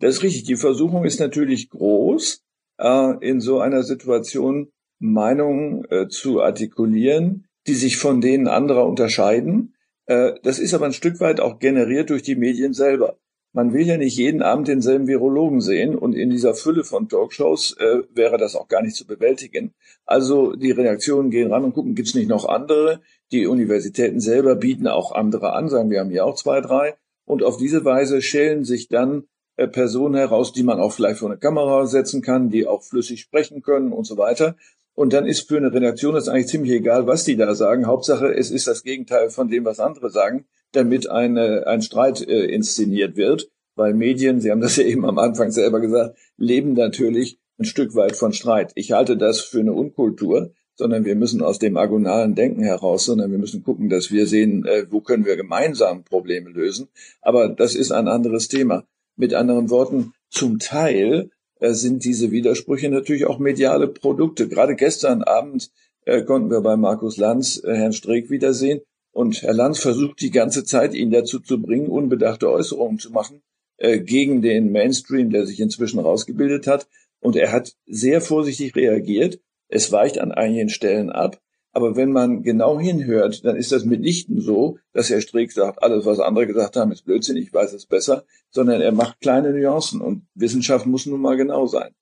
Das 0.00 0.16
ist 0.16 0.22
richtig. 0.22 0.44
Die 0.44 0.56
Versuchung 0.56 1.04
ist 1.04 1.18
natürlich 1.18 1.70
groß, 1.70 2.40
äh, 2.78 3.26
in 3.26 3.40
so 3.40 3.60
einer 3.60 3.82
Situation 3.82 4.70
Meinungen 4.98 5.84
äh, 5.90 6.08
zu 6.08 6.40
artikulieren, 6.40 7.46
die 7.66 7.74
sich 7.74 7.96
von 7.96 8.20
denen 8.20 8.48
anderer 8.48 8.86
unterscheiden. 8.86 9.74
Äh, 10.06 10.34
das 10.42 10.58
ist 10.58 10.74
aber 10.74 10.86
ein 10.86 10.92
Stück 10.92 11.20
weit 11.20 11.40
auch 11.40 11.58
generiert 11.58 12.10
durch 12.10 12.22
die 12.22 12.36
Medien 12.36 12.72
selber. 12.72 13.18
Man 13.52 13.72
will 13.72 13.86
ja 13.86 13.96
nicht 13.96 14.16
jeden 14.16 14.42
Abend 14.42 14.68
denselben 14.68 15.06
Virologen 15.06 15.60
sehen 15.60 15.96
und 15.96 16.14
in 16.14 16.30
dieser 16.30 16.54
Fülle 16.54 16.84
von 16.84 17.08
Talkshows 17.08 17.76
äh, 17.78 18.02
wäre 18.14 18.36
das 18.36 18.54
auch 18.54 18.68
gar 18.68 18.82
nicht 18.82 18.94
zu 18.94 19.06
bewältigen. 19.06 19.72
Also 20.04 20.54
die 20.54 20.70
Redaktionen 20.70 21.30
gehen 21.30 21.50
ran 21.50 21.64
und 21.64 21.72
gucken, 21.72 21.94
gibt's 21.94 22.14
nicht 22.14 22.28
noch 22.28 22.46
andere? 22.46 23.00
Die 23.32 23.46
Universitäten 23.46 24.20
selber 24.20 24.54
bieten 24.54 24.86
auch 24.86 25.12
andere 25.12 25.54
an, 25.54 25.68
sagen 25.68 25.90
wir 25.90 26.00
haben 26.00 26.10
hier 26.10 26.26
auch 26.26 26.36
zwei, 26.36 26.60
drei. 26.60 26.94
Und 27.24 27.42
auf 27.42 27.56
diese 27.56 27.84
Weise 27.84 28.22
schälen 28.22 28.64
sich 28.64 28.88
dann 28.88 29.24
äh, 29.56 29.66
Personen 29.66 30.14
heraus, 30.14 30.52
die 30.52 30.62
man 30.62 30.78
auch 30.78 30.92
vielleicht 30.92 31.18
vor 31.18 31.28
eine 31.28 31.38
Kamera 31.38 31.86
setzen 31.86 32.22
kann, 32.22 32.50
die 32.50 32.66
auch 32.66 32.82
flüssig 32.82 33.20
sprechen 33.20 33.62
können 33.62 33.92
und 33.92 34.04
so 34.04 34.16
weiter. 34.16 34.56
Und 34.98 35.12
dann 35.12 35.26
ist 35.26 35.46
für 35.46 35.58
eine 35.58 35.72
Redaktion 35.72 36.14
das 36.16 36.26
eigentlich 36.26 36.48
ziemlich 36.48 36.72
egal, 36.72 37.06
was 37.06 37.22
die 37.22 37.36
da 37.36 37.54
sagen. 37.54 37.86
Hauptsache, 37.86 38.34
es 38.34 38.50
ist 38.50 38.66
das 38.66 38.82
Gegenteil 38.82 39.30
von 39.30 39.48
dem, 39.48 39.64
was 39.64 39.78
andere 39.78 40.10
sagen, 40.10 40.46
damit 40.72 41.08
eine, 41.08 41.68
ein 41.68 41.82
Streit 41.82 42.20
äh, 42.20 42.46
inszeniert 42.46 43.16
wird. 43.16 43.48
Weil 43.76 43.94
Medien, 43.94 44.40
Sie 44.40 44.50
haben 44.50 44.60
das 44.60 44.74
ja 44.74 44.82
eben 44.82 45.06
am 45.06 45.18
Anfang 45.18 45.52
selber 45.52 45.78
gesagt, 45.78 46.18
leben 46.36 46.72
natürlich 46.72 47.38
ein 47.60 47.64
Stück 47.64 47.94
weit 47.94 48.16
von 48.16 48.32
Streit. 48.32 48.72
Ich 48.74 48.90
halte 48.90 49.16
das 49.16 49.40
für 49.40 49.60
eine 49.60 49.72
Unkultur, 49.72 50.50
sondern 50.74 51.04
wir 51.04 51.14
müssen 51.14 51.42
aus 51.42 51.60
dem 51.60 51.76
agonalen 51.76 52.34
Denken 52.34 52.64
heraus, 52.64 53.04
sondern 53.04 53.30
wir 53.30 53.38
müssen 53.38 53.62
gucken, 53.62 53.88
dass 53.88 54.10
wir 54.10 54.26
sehen, 54.26 54.64
äh, 54.64 54.86
wo 54.90 55.00
können 55.00 55.24
wir 55.24 55.36
gemeinsam 55.36 56.02
Probleme 56.02 56.50
lösen. 56.50 56.88
Aber 57.20 57.48
das 57.48 57.76
ist 57.76 57.92
ein 57.92 58.08
anderes 58.08 58.48
Thema. 58.48 58.82
Mit 59.14 59.32
anderen 59.32 59.70
Worten, 59.70 60.12
zum 60.28 60.58
Teil 60.58 61.30
sind 61.60 62.04
diese 62.04 62.30
Widersprüche 62.30 62.88
natürlich 62.88 63.26
auch 63.26 63.38
mediale 63.38 63.88
Produkte. 63.88 64.48
Gerade 64.48 64.76
gestern 64.76 65.22
Abend 65.22 65.70
äh, 66.04 66.22
konnten 66.22 66.50
wir 66.50 66.60
bei 66.60 66.76
Markus 66.76 67.16
Lanz 67.16 67.62
äh, 67.64 67.74
Herrn 67.74 67.92
Streeck 67.92 68.30
wiedersehen. 68.30 68.80
Und 69.12 69.42
Herr 69.42 69.54
Lanz 69.54 69.80
versucht 69.80 70.20
die 70.20 70.30
ganze 70.30 70.64
Zeit, 70.64 70.94
ihn 70.94 71.10
dazu 71.10 71.40
zu 71.40 71.60
bringen, 71.60 71.88
unbedachte 71.88 72.50
Äußerungen 72.50 72.98
zu 72.98 73.10
machen 73.10 73.42
äh, 73.78 73.98
gegen 74.00 74.42
den 74.42 74.70
Mainstream, 74.70 75.30
der 75.30 75.46
sich 75.46 75.60
inzwischen 75.60 75.98
rausgebildet 75.98 76.66
hat. 76.66 76.88
Und 77.20 77.36
er 77.36 77.52
hat 77.52 77.74
sehr 77.86 78.20
vorsichtig 78.20 78.76
reagiert. 78.76 79.40
Es 79.68 79.90
weicht 79.90 80.18
an 80.20 80.32
einigen 80.32 80.68
Stellen 80.68 81.10
ab. 81.10 81.40
Aber 81.78 81.94
wenn 81.94 82.10
man 82.10 82.42
genau 82.42 82.80
hinhört, 82.80 83.44
dann 83.44 83.54
ist 83.54 83.70
das 83.70 83.84
mitnichten 83.84 84.40
so, 84.40 84.78
dass 84.92 85.10
Herr 85.10 85.20
Streeck 85.20 85.52
sagt, 85.52 85.80
alles, 85.80 86.06
was 86.06 86.18
andere 86.18 86.48
gesagt 86.48 86.74
haben, 86.74 86.90
ist 86.90 87.04
Blödsinn, 87.04 87.36
ich 87.36 87.54
weiß 87.54 87.72
es 87.72 87.86
besser, 87.86 88.24
sondern 88.50 88.80
er 88.80 88.90
macht 88.90 89.20
kleine 89.20 89.52
Nuancen 89.52 90.00
und 90.00 90.26
Wissenschaft 90.34 90.86
muss 90.86 91.06
nun 91.06 91.20
mal 91.20 91.36
genau 91.36 91.66
sein. 91.66 91.94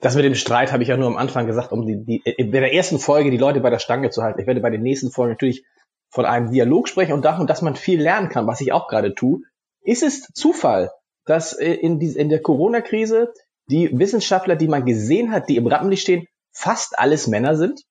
Das 0.00 0.16
mit 0.16 0.24
dem 0.24 0.34
Streit 0.34 0.72
habe 0.72 0.82
ich 0.82 0.88
ja 0.88 0.96
nur 0.96 1.06
am 1.06 1.16
Anfang 1.16 1.46
gesagt, 1.46 1.70
um 1.70 1.86
die, 1.86 2.04
die, 2.04 2.22
in 2.36 2.50
der 2.50 2.74
ersten 2.74 2.98
Folge 2.98 3.30
die 3.30 3.36
Leute 3.36 3.60
bei 3.60 3.70
der 3.70 3.78
Stange 3.78 4.10
zu 4.10 4.24
halten. 4.24 4.40
Ich 4.40 4.48
werde 4.48 4.60
bei 4.60 4.70
den 4.70 4.82
nächsten 4.82 5.12
Folgen 5.12 5.34
natürlich 5.34 5.64
von 6.08 6.24
einem 6.24 6.50
Dialog 6.50 6.88
sprechen 6.88 7.12
und 7.12 7.24
davon, 7.24 7.46
dass 7.46 7.62
man 7.62 7.76
viel 7.76 8.02
lernen 8.02 8.28
kann, 8.28 8.48
was 8.48 8.60
ich 8.60 8.72
auch 8.72 8.88
gerade 8.88 9.14
tue. 9.14 9.42
Ist 9.82 10.02
es 10.02 10.22
Zufall, 10.34 10.90
dass 11.26 11.52
äh, 11.52 11.74
in, 11.74 12.00
die, 12.00 12.08
in 12.08 12.28
der 12.28 12.42
Corona-Krise 12.42 13.32
die 13.68 13.96
Wissenschaftler, 13.96 14.56
die 14.56 14.66
man 14.66 14.84
gesehen 14.84 15.30
hat, 15.30 15.48
die 15.48 15.58
im 15.58 15.68
Rampenlicht 15.68 16.02
stehen, 16.02 16.26
fast 16.50 16.98
alles 16.98 17.28
Männer 17.28 17.54
sind? 17.54 17.84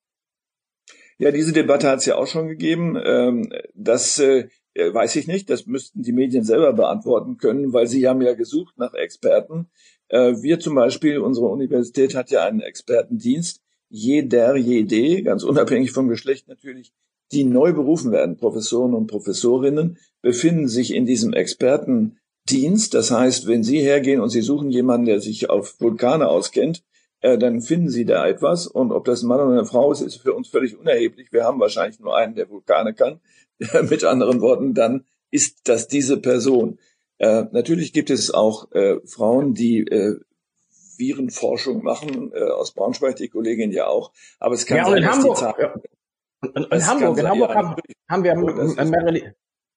Ja, 1.22 1.32
diese 1.32 1.52
Debatte 1.52 1.90
hat 1.90 2.00
es 2.00 2.06
ja 2.06 2.16
auch 2.16 2.28
schon 2.28 2.48
gegeben. 2.48 2.98
Ähm, 3.04 3.52
das 3.76 4.20
äh, 4.20 4.48
weiß 4.74 5.18
ich 5.18 5.28
nicht. 5.28 5.50
Das 5.50 5.66
müssten 5.66 6.02
die 6.02 6.14
Medien 6.14 6.46
selber 6.46 6.72
beantworten 6.72 7.38
können, 7.38 7.74
weil 7.74 7.88
sie 7.88 8.08
haben 8.08 8.22
ja 8.22 8.34
gesucht 8.34 8.76
nach 8.78 8.94
Experten. 8.94 9.68
Äh, 10.08 10.36
wir 10.42 10.62
zum 10.62 10.76
Beispiel, 10.76 11.20
unsere 11.20 11.48
Universität 11.48 12.16
hat 12.16 12.32
ja 12.32 12.46
einen 12.46 12.62
Expertendienst. 12.62 13.62
Jeder, 13.90 14.56
jede, 14.56 15.24
ganz 15.24 15.44
unabhängig 15.44 15.92
vom 15.92 16.08
Geschlecht 16.08 16.48
natürlich, 16.48 16.94
die 17.34 17.44
neu 17.44 17.74
berufen 17.74 18.12
werden, 18.14 18.38
Professoren 18.38 18.94
und 18.94 19.08
Professorinnen, 19.08 19.98
befinden 20.22 20.70
sich 20.70 20.94
in 20.94 21.06
diesem 21.06 21.34
Expertendienst. 21.34 22.94
Das 22.94 23.12
heißt, 23.12 23.46
wenn 23.48 23.64
Sie 23.64 23.80
hergehen 23.80 24.22
und 24.22 24.30
Sie 24.30 24.42
suchen 24.42 24.70
jemanden, 24.70 25.08
der 25.08 25.20
sich 25.20 25.50
auf 25.50 25.82
Vulkane 25.82 26.30
auskennt, 26.30 26.84
äh, 27.22 27.38
dann 27.38 27.62
finden 27.62 27.90
Sie 27.90 28.06
da 28.06 28.28
etwas. 28.28 28.68
Und 28.68 28.92
ob 28.92 29.06
das 29.06 29.24
ein 29.24 29.28
Mann 29.28 29.42
oder 29.42 29.52
eine 29.52 29.66
Frau 29.66 29.92
ist, 29.92 30.02
ist 30.02 30.18
für 30.18 30.34
uns 30.34 30.50
völlig 30.50 30.78
unerheblich. 30.78 31.32
Wir 31.32 31.44
haben 31.44 31.60
wahrscheinlich 31.60 32.00
nur 32.00 32.16
einen, 32.16 32.36
der 32.36 32.50
Vulkane 32.50 32.94
kann. 32.94 33.20
Mit 33.90 34.04
anderen 34.04 34.42
Worten, 34.42 34.74
dann 34.74 35.06
ist 35.32 35.68
das 35.68 35.88
diese 35.88 36.20
Person. 36.20 36.80
Äh, 37.18 37.46
natürlich 37.52 37.92
gibt 37.92 38.10
es 38.10 38.34
auch 38.34 38.72
äh, 38.72 39.00
Frauen, 39.06 39.54
die 39.54 39.80
äh, 39.80 40.20
Virenforschung 40.98 41.84
machen, 41.84 42.32
äh, 42.34 42.44
aus 42.44 42.74
Braunschweig, 42.74 43.16
die 43.18 43.30
Kollegin 43.30 43.72
ja 43.72 43.88
auch. 43.88 44.12
Aber 44.40 44.56
es 44.56 44.66
kann 44.66 44.78
ja, 44.78 44.86
sein, 44.86 44.98
in 44.98 45.04
dass 45.04 45.16
Hamburg, 45.16 45.36
die 45.36 45.40
Zahlen, 45.40 45.82
in, 46.56 46.64
in 46.64 46.88
Hamburg, 46.88 47.18
in 47.18 47.30
Hamburg 47.30 47.56
haben, 47.56 47.76
haben 48.10 48.24
wir 48.24 48.34
oh, 48.34 48.86
Marilyn, 48.86 49.34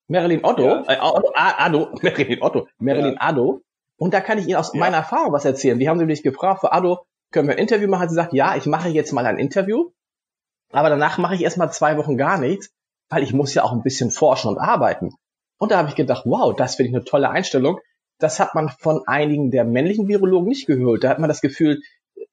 Marilyn 0.08 0.44
Otto, 0.44 0.66
ja. 0.66 0.84
äh, 0.88 0.96
Ado, 0.98 1.90
Marilyn 2.02 2.42
Otto, 2.42 2.68
Marilyn 2.78 3.14
ja. 3.14 3.20
Ado. 3.20 3.62
Und 3.96 4.14
da 4.14 4.20
kann 4.20 4.38
ich 4.38 4.46
Ihnen 4.46 4.56
aus 4.56 4.72
ja. 4.74 4.80
meiner 4.80 4.98
Erfahrung 4.98 5.32
was 5.32 5.44
erzählen. 5.44 5.78
Die 5.78 5.88
haben 5.88 6.04
mich 6.04 6.22
gefragt, 6.22 6.60
für 6.60 6.72
Ado, 6.72 7.06
können 7.32 7.48
wir 7.48 7.54
ein 7.54 7.60
Interview 7.60 7.88
machen? 7.88 8.08
Sie 8.08 8.14
sagt, 8.14 8.32
ja, 8.32 8.56
ich 8.56 8.66
mache 8.66 8.88
jetzt 8.88 9.12
mal 9.12 9.26
ein 9.26 9.38
Interview. 9.38 9.90
Aber 10.70 10.88
danach 10.88 11.18
mache 11.18 11.34
ich 11.34 11.42
erstmal 11.42 11.72
zwei 11.72 11.96
Wochen 11.96 12.16
gar 12.16 12.38
nichts, 12.38 12.70
weil 13.10 13.22
ich 13.22 13.32
muss 13.32 13.54
ja 13.54 13.62
auch 13.62 13.72
ein 13.72 13.82
bisschen 13.82 14.10
forschen 14.10 14.48
und 14.48 14.58
arbeiten. 14.58 15.10
Und 15.58 15.70
da 15.70 15.78
habe 15.78 15.88
ich 15.88 15.94
gedacht, 15.94 16.24
wow, 16.24 16.54
das 16.56 16.76
finde 16.76 16.90
ich 16.90 16.96
eine 16.96 17.04
tolle 17.04 17.30
Einstellung. 17.30 17.78
Das 18.18 18.40
hat 18.40 18.54
man 18.54 18.68
von 18.68 19.02
einigen 19.06 19.50
der 19.50 19.64
männlichen 19.64 20.08
Virologen 20.08 20.48
nicht 20.48 20.66
gehört. 20.66 21.04
Da 21.04 21.10
hat 21.10 21.18
man 21.18 21.28
das 21.28 21.40
Gefühl, 21.40 21.80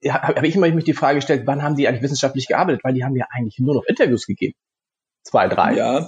ja, 0.01 0.21
habe 0.21 0.47
ich 0.47 0.55
immer 0.55 0.69
mich 0.71 0.85
die 0.85 0.93
Frage 0.93 1.15
gestellt, 1.15 1.43
wann 1.45 1.63
haben 1.63 1.75
die 1.75 1.87
eigentlich 1.87 2.03
wissenschaftlich 2.03 2.47
gearbeitet? 2.47 2.81
Weil 2.83 2.93
die 2.93 3.03
haben 3.03 3.15
ja 3.15 3.25
eigentlich 3.31 3.59
nur 3.59 3.75
noch 3.75 3.85
Interviews 3.85 4.25
gegeben. 4.25 4.55
Zwei, 5.23 5.47
drei. 5.47 5.75
Ja, 5.75 6.07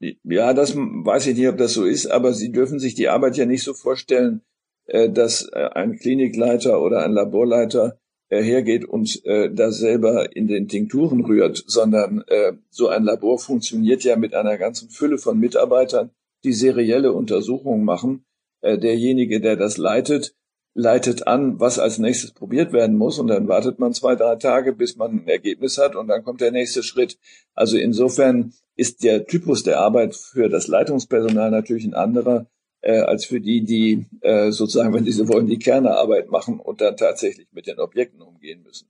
ja, 0.00 0.54
das 0.54 0.76
weiß 0.76 1.26
ich 1.26 1.36
nicht, 1.36 1.48
ob 1.48 1.58
das 1.58 1.72
so 1.72 1.84
ist, 1.84 2.06
aber 2.06 2.32
Sie 2.32 2.52
dürfen 2.52 2.78
sich 2.78 2.94
die 2.94 3.08
Arbeit 3.08 3.36
ja 3.36 3.46
nicht 3.46 3.64
so 3.64 3.74
vorstellen, 3.74 4.42
äh, 4.86 5.10
dass 5.10 5.48
äh, 5.52 5.68
ein 5.74 5.96
Klinikleiter 5.96 6.80
oder 6.80 7.04
ein 7.04 7.12
Laborleiter 7.12 7.98
hergeht 8.30 8.84
und 8.84 9.22
da 9.24 9.72
selber 9.72 10.36
in 10.36 10.48
den 10.48 10.68
Tinkturen 10.68 11.24
rührt, 11.24 11.64
sondern 11.66 12.24
so 12.70 12.88
ein 12.88 13.04
Labor 13.04 13.38
funktioniert 13.38 14.04
ja 14.04 14.16
mit 14.16 14.34
einer 14.34 14.58
ganzen 14.58 14.90
Fülle 14.90 15.18
von 15.18 15.38
Mitarbeitern, 15.38 16.10
die 16.44 16.52
serielle 16.52 17.12
Untersuchungen 17.12 17.84
machen. 17.84 18.24
derjenige, 18.62 19.40
der 19.40 19.56
das 19.56 19.78
leitet, 19.78 20.34
leitet 20.74 21.26
an, 21.26 21.58
was 21.60 21.78
als 21.78 21.98
nächstes 21.98 22.32
probiert 22.32 22.72
werden 22.72 22.96
muss 22.96 23.18
und 23.18 23.28
dann 23.28 23.48
wartet 23.48 23.78
man 23.78 23.94
zwei, 23.94 24.14
drei 24.14 24.36
Tage, 24.36 24.72
bis 24.72 24.96
man 24.96 25.12
ein 25.12 25.28
Ergebnis 25.28 25.78
hat 25.78 25.96
und 25.96 26.08
dann 26.08 26.24
kommt 26.24 26.40
der 26.40 26.52
nächste 26.52 26.82
Schritt. 26.82 27.18
Also 27.54 27.76
insofern 27.76 28.52
ist 28.76 29.02
der 29.02 29.26
Typus 29.26 29.62
der 29.62 29.80
Arbeit 29.80 30.14
für 30.14 30.48
das 30.48 30.68
Leitungspersonal 30.68 31.50
natürlich 31.50 31.84
ein 31.84 31.94
anderer 31.94 32.46
äh, 32.80 33.00
als 33.00 33.24
für 33.24 33.40
die, 33.40 33.64
die 33.64 34.06
äh, 34.20 34.50
sozusagen, 34.50 34.94
wenn 34.94 35.04
sie 35.04 35.28
wollen, 35.28 35.46
die 35.46 35.58
Kernearbeit 35.58 36.30
machen 36.30 36.60
und 36.60 36.80
dann 36.80 36.96
tatsächlich 36.96 37.48
mit 37.52 37.66
den 37.66 37.78
Objekten 37.80 38.22
umgehen 38.22 38.62
müssen. 38.62 38.88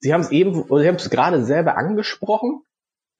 Sie 0.00 0.12
haben 0.12 0.20
es 0.20 0.30
eben, 0.30 0.54
Sie 0.54 0.88
haben 0.88 0.96
es 0.96 1.10
gerade 1.10 1.44
selber 1.44 1.76
angesprochen. 1.76 2.62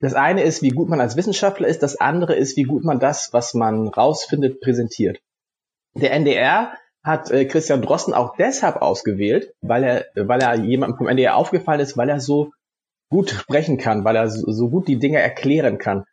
Das 0.00 0.14
eine 0.14 0.42
ist, 0.42 0.62
wie 0.62 0.70
gut 0.70 0.88
man 0.88 1.00
als 1.00 1.16
Wissenschaftler 1.16 1.68
ist, 1.68 1.82
das 1.82 1.96
andere 1.96 2.34
ist, 2.34 2.56
wie 2.56 2.64
gut 2.64 2.84
man 2.84 3.00
das, 3.00 3.32
was 3.32 3.54
man 3.54 3.88
rausfindet, 3.88 4.60
präsentiert. 4.60 5.20
Der 5.94 6.12
NDR 6.12 6.74
hat 7.02 7.30
äh, 7.30 7.46
Christian 7.46 7.80
Drosten 7.80 8.12
auch 8.12 8.36
deshalb 8.36 8.82
ausgewählt, 8.82 9.54
weil 9.62 9.84
er, 9.84 10.06
weil 10.14 10.42
er 10.42 10.56
jemandem 10.56 10.98
vom 10.98 11.08
NDR 11.08 11.36
aufgefallen 11.36 11.80
ist, 11.80 11.96
weil 11.96 12.10
er 12.10 12.20
so 12.20 12.52
gut 13.08 13.30
sprechen 13.30 13.78
kann, 13.78 14.04
weil 14.04 14.16
er 14.16 14.28
so, 14.28 14.50
so 14.50 14.68
gut 14.68 14.88
die 14.88 14.98
Dinge 14.98 15.18
erklären 15.18 15.78
kann. 15.78 16.04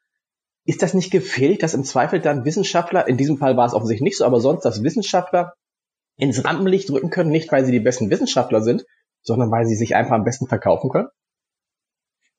Ist 0.65 0.81
das 0.81 0.93
nicht 0.93 1.11
gefährlich, 1.11 1.59
dass 1.59 1.73
im 1.73 1.83
Zweifel 1.83 2.19
dann 2.21 2.45
Wissenschaftler, 2.45 3.07
in 3.07 3.17
diesem 3.17 3.37
Fall 3.37 3.57
war 3.57 3.65
es 3.65 3.73
offensichtlich 3.73 4.03
nicht 4.03 4.17
so, 4.17 4.25
aber 4.25 4.39
sonst, 4.39 4.63
dass 4.63 4.83
Wissenschaftler 4.83 5.53
ins 6.17 6.43
Rampenlicht 6.45 6.89
drücken 6.89 7.09
können, 7.09 7.31
nicht 7.31 7.51
weil 7.51 7.65
sie 7.65 7.71
die 7.71 7.79
besten 7.79 8.09
Wissenschaftler 8.09 8.61
sind, 8.61 8.85
sondern 9.21 9.51
weil 9.51 9.65
sie 9.65 9.75
sich 9.75 9.95
einfach 9.95 10.15
am 10.15 10.23
besten 10.23 10.47
verkaufen 10.47 10.89
können? 10.89 11.07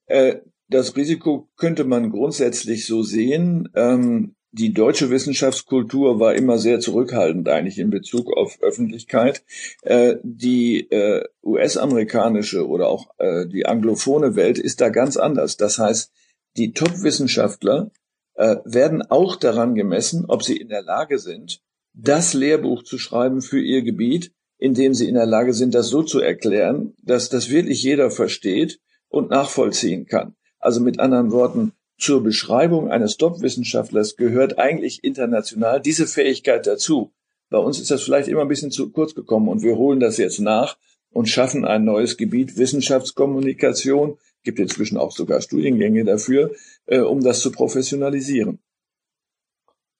Äh, 0.07 0.37
das 0.67 0.95
Risiko 0.95 1.49
könnte 1.57 1.83
man 1.83 2.09
grundsätzlich 2.09 2.85
so 2.85 3.03
sehen. 3.03 3.69
Ähm, 3.75 4.35
die 4.51 4.73
deutsche 4.73 5.09
Wissenschaftskultur 5.09 6.19
war 6.19 6.33
immer 6.33 6.57
sehr 6.57 6.79
zurückhaltend 6.79 7.49
eigentlich 7.49 7.77
in 7.77 7.89
Bezug 7.89 8.35
auf 8.35 8.57
Öffentlichkeit. 8.61 9.43
Äh, 9.81 10.15
die 10.23 10.89
äh, 10.89 11.25
US-amerikanische 11.43 12.65
oder 12.67 12.87
auch 12.87 13.09
äh, 13.17 13.45
die 13.47 13.65
anglophone 13.65 14.35
Welt 14.35 14.57
ist 14.57 14.79
da 14.79 14.89
ganz 14.89 15.17
anders. 15.17 15.57
Das 15.57 15.77
heißt, 15.77 16.11
die 16.57 16.71
Top-Wissenschaftler 16.71 17.91
äh, 18.35 18.57
werden 18.65 19.01
auch 19.01 19.35
daran 19.35 19.75
gemessen, 19.75 20.25
ob 20.27 20.43
sie 20.43 20.57
in 20.57 20.69
der 20.69 20.83
Lage 20.83 21.19
sind, 21.19 21.61
das 21.93 22.33
Lehrbuch 22.33 22.83
zu 22.83 22.97
schreiben 22.97 23.41
für 23.41 23.61
ihr 23.61 23.81
Gebiet, 23.81 24.31
in 24.57 24.73
dem 24.73 24.93
sie 24.93 25.07
in 25.07 25.15
der 25.15 25.25
Lage 25.25 25.53
sind, 25.53 25.73
das 25.73 25.87
so 25.87 26.03
zu 26.03 26.19
erklären, 26.19 26.93
dass 27.01 27.29
das 27.29 27.49
wirklich 27.49 27.83
jeder 27.83 28.11
versteht 28.11 28.79
und 29.09 29.29
nachvollziehen 29.29 30.05
kann. 30.05 30.35
Also 30.59 30.81
mit 30.81 30.99
anderen 30.99 31.31
Worten, 31.31 31.73
zur 31.97 32.23
Beschreibung 32.23 32.91
eines 32.91 33.15
Top-Wissenschaftlers 33.15 34.17
gehört 34.17 34.59
eigentlich 34.59 35.03
international 35.03 35.81
diese 35.81 36.07
Fähigkeit 36.07 36.67
dazu. 36.67 37.13
Bei 37.49 37.57
uns 37.57 37.79
ist 37.79 37.89
das 37.89 38.03
vielleicht 38.03 38.27
immer 38.27 38.41
ein 38.41 38.49
bisschen 38.49 38.71
zu 38.71 38.91
kurz 38.91 39.15
gekommen 39.15 39.47
und 39.47 39.61
wir 39.61 39.77
holen 39.77 40.01
das 40.01 40.17
jetzt 40.17 40.39
nach 40.39 40.77
und 41.11 41.29
schaffen 41.29 41.63
ein 41.63 41.85
neues 41.85 42.17
Gebiet 42.17 42.57
Wissenschaftskommunikation, 42.57 44.17
gibt 44.45 44.59
inzwischen 44.59 44.97
auch 44.97 45.11
sogar 45.11 45.41
Studiengänge 45.41 46.05
dafür, 46.05 46.51
äh, 46.85 46.99
um 46.99 47.21
das 47.21 47.41
zu 47.41 47.51
professionalisieren. 47.51 48.59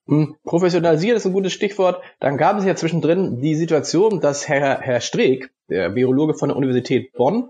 Hm, 0.07 0.35
professionalisieren 0.43 1.17
ist 1.17 1.25
ein 1.25 1.33
gutes 1.33 1.51
Stichwort. 1.51 2.01
Dann 2.19 2.37
gab 2.37 2.57
es 2.57 2.65
ja 2.65 2.75
zwischendrin 2.75 3.41
die 3.41 3.55
Situation, 3.55 4.21
dass 4.21 4.47
Herr, 4.47 4.79
Herr 4.79 5.01
Streeck, 5.01 5.49
der 5.67 5.95
Virologe 5.95 6.35
von 6.35 6.49
der 6.49 6.57
Universität 6.57 7.11
Bonn, 7.13 7.49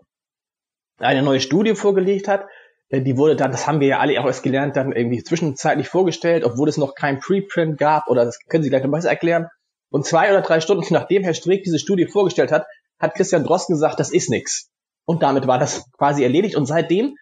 eine 0.98 1.22
neue 1.22 1.42
Studie 1.42 1.75
vorgelegt 1.75 2.30
hat, 2.30 2.48
äh, 2.90 3.02
die 3.02 3.18
wurde 3.18 3.36
dann, 3.36 3.52
das 3.52 3.68
haben 3.68 3.82
wir 3.82 3.88
ja 3.88 4.00
alle 4.00 4.20
auch 4.22 4.25
erst 4.25 4.44
gelernt, 4.44 4.78
dann 4.78 4.94
irgendwie 4.94 5.22
zwischenzeitlich 5.22 5.90
vorgestellt, 5.90 6.46
obwohl 6.46 6.70
es 6.70 6.78
noch 6.78 6.96
kein 6.96 7.20
Preprint 7.20 7.78
gab, 7.78 8.08
oder 8.08 8.24
das 8.25 8.40
können 8.48 8.64
Sie 8.64 8.70
gleich 8.70 8.84
noch 8.84 8.92
was 8.92 9.06
erklären. 9.06 9.48
Und 9.90 10.06
zwei 10.06 10.30
oder 10.30 10.42
drei 10.42 10.62
Stunden 10.62 10.86
nachdem 10.94 11.24
Herr 11.24 11.34
Streeck 11.34 11.64
diese 11.64 11.80
Studie 11.80 12.06
vorgestellt 12.06 12.52
hat, 12.52 12.66
hat 13.00 13.16
Christian 13.16 13.44
Drosten 13.44 13.75
gesagt, 13.75 14.00
das 14.00 14.12
ist 14.12 14.30
nix. 14.30 14.70
Und 15.05 15.24
damit 15.24 15.47
war 15.47 15.59
das 15.59 15.89
quasi 15.91 16.24
erledigt. 16.24 16.55
Und 16.55 16.65
seitdem 16.65 17.15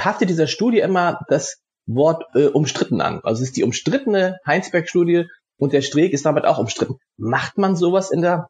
haftet 0.00 0.30
dieser 0.30 0.46
Studie 0.46 0.80
immer 0.80 1.20
das 1.28 1.62
Wort 1.86 2.24
äh, 2.34 2.46
umstritten 2.46 3.00
an. 3.00 3.20
Also 3.22 3.42
es 3.42 3.48
ist 3.48 3.56
die 3.56 3.64
umstrittene 3.64 4.38
Heinsberg-Studie 4.46 5.26
und 5.56 5.72
der 5.72 5.82
Streeck 5.82 6.12
ist 6.12 6.26
damit 6.26 6.44
auch 6.44 6.58
umstritten. 6.58 6.98
Macht 7.16 7.58
man 7.58 7.76
sowas 7.76 8.10
in 8.10 8.22
der, 8.22 8.48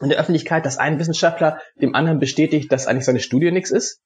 in 0.00 0.08
der 0.08 0.18
Öffentlichkeit, 0.18 0.66
dass 0.66 0.78
ein 0.78 0.98
Wissenschaftler 0.98 1.60
dem 1.80 1.94
anderen 1.94 2.20
bestätigt, 2.20 2.70
dass 2.72 2.86
eigentlich 2.86 3.04
seine 3.04 3.20
Studie 3.20 3.50
nichts 3.50 3.70
ist? 3.70 4.00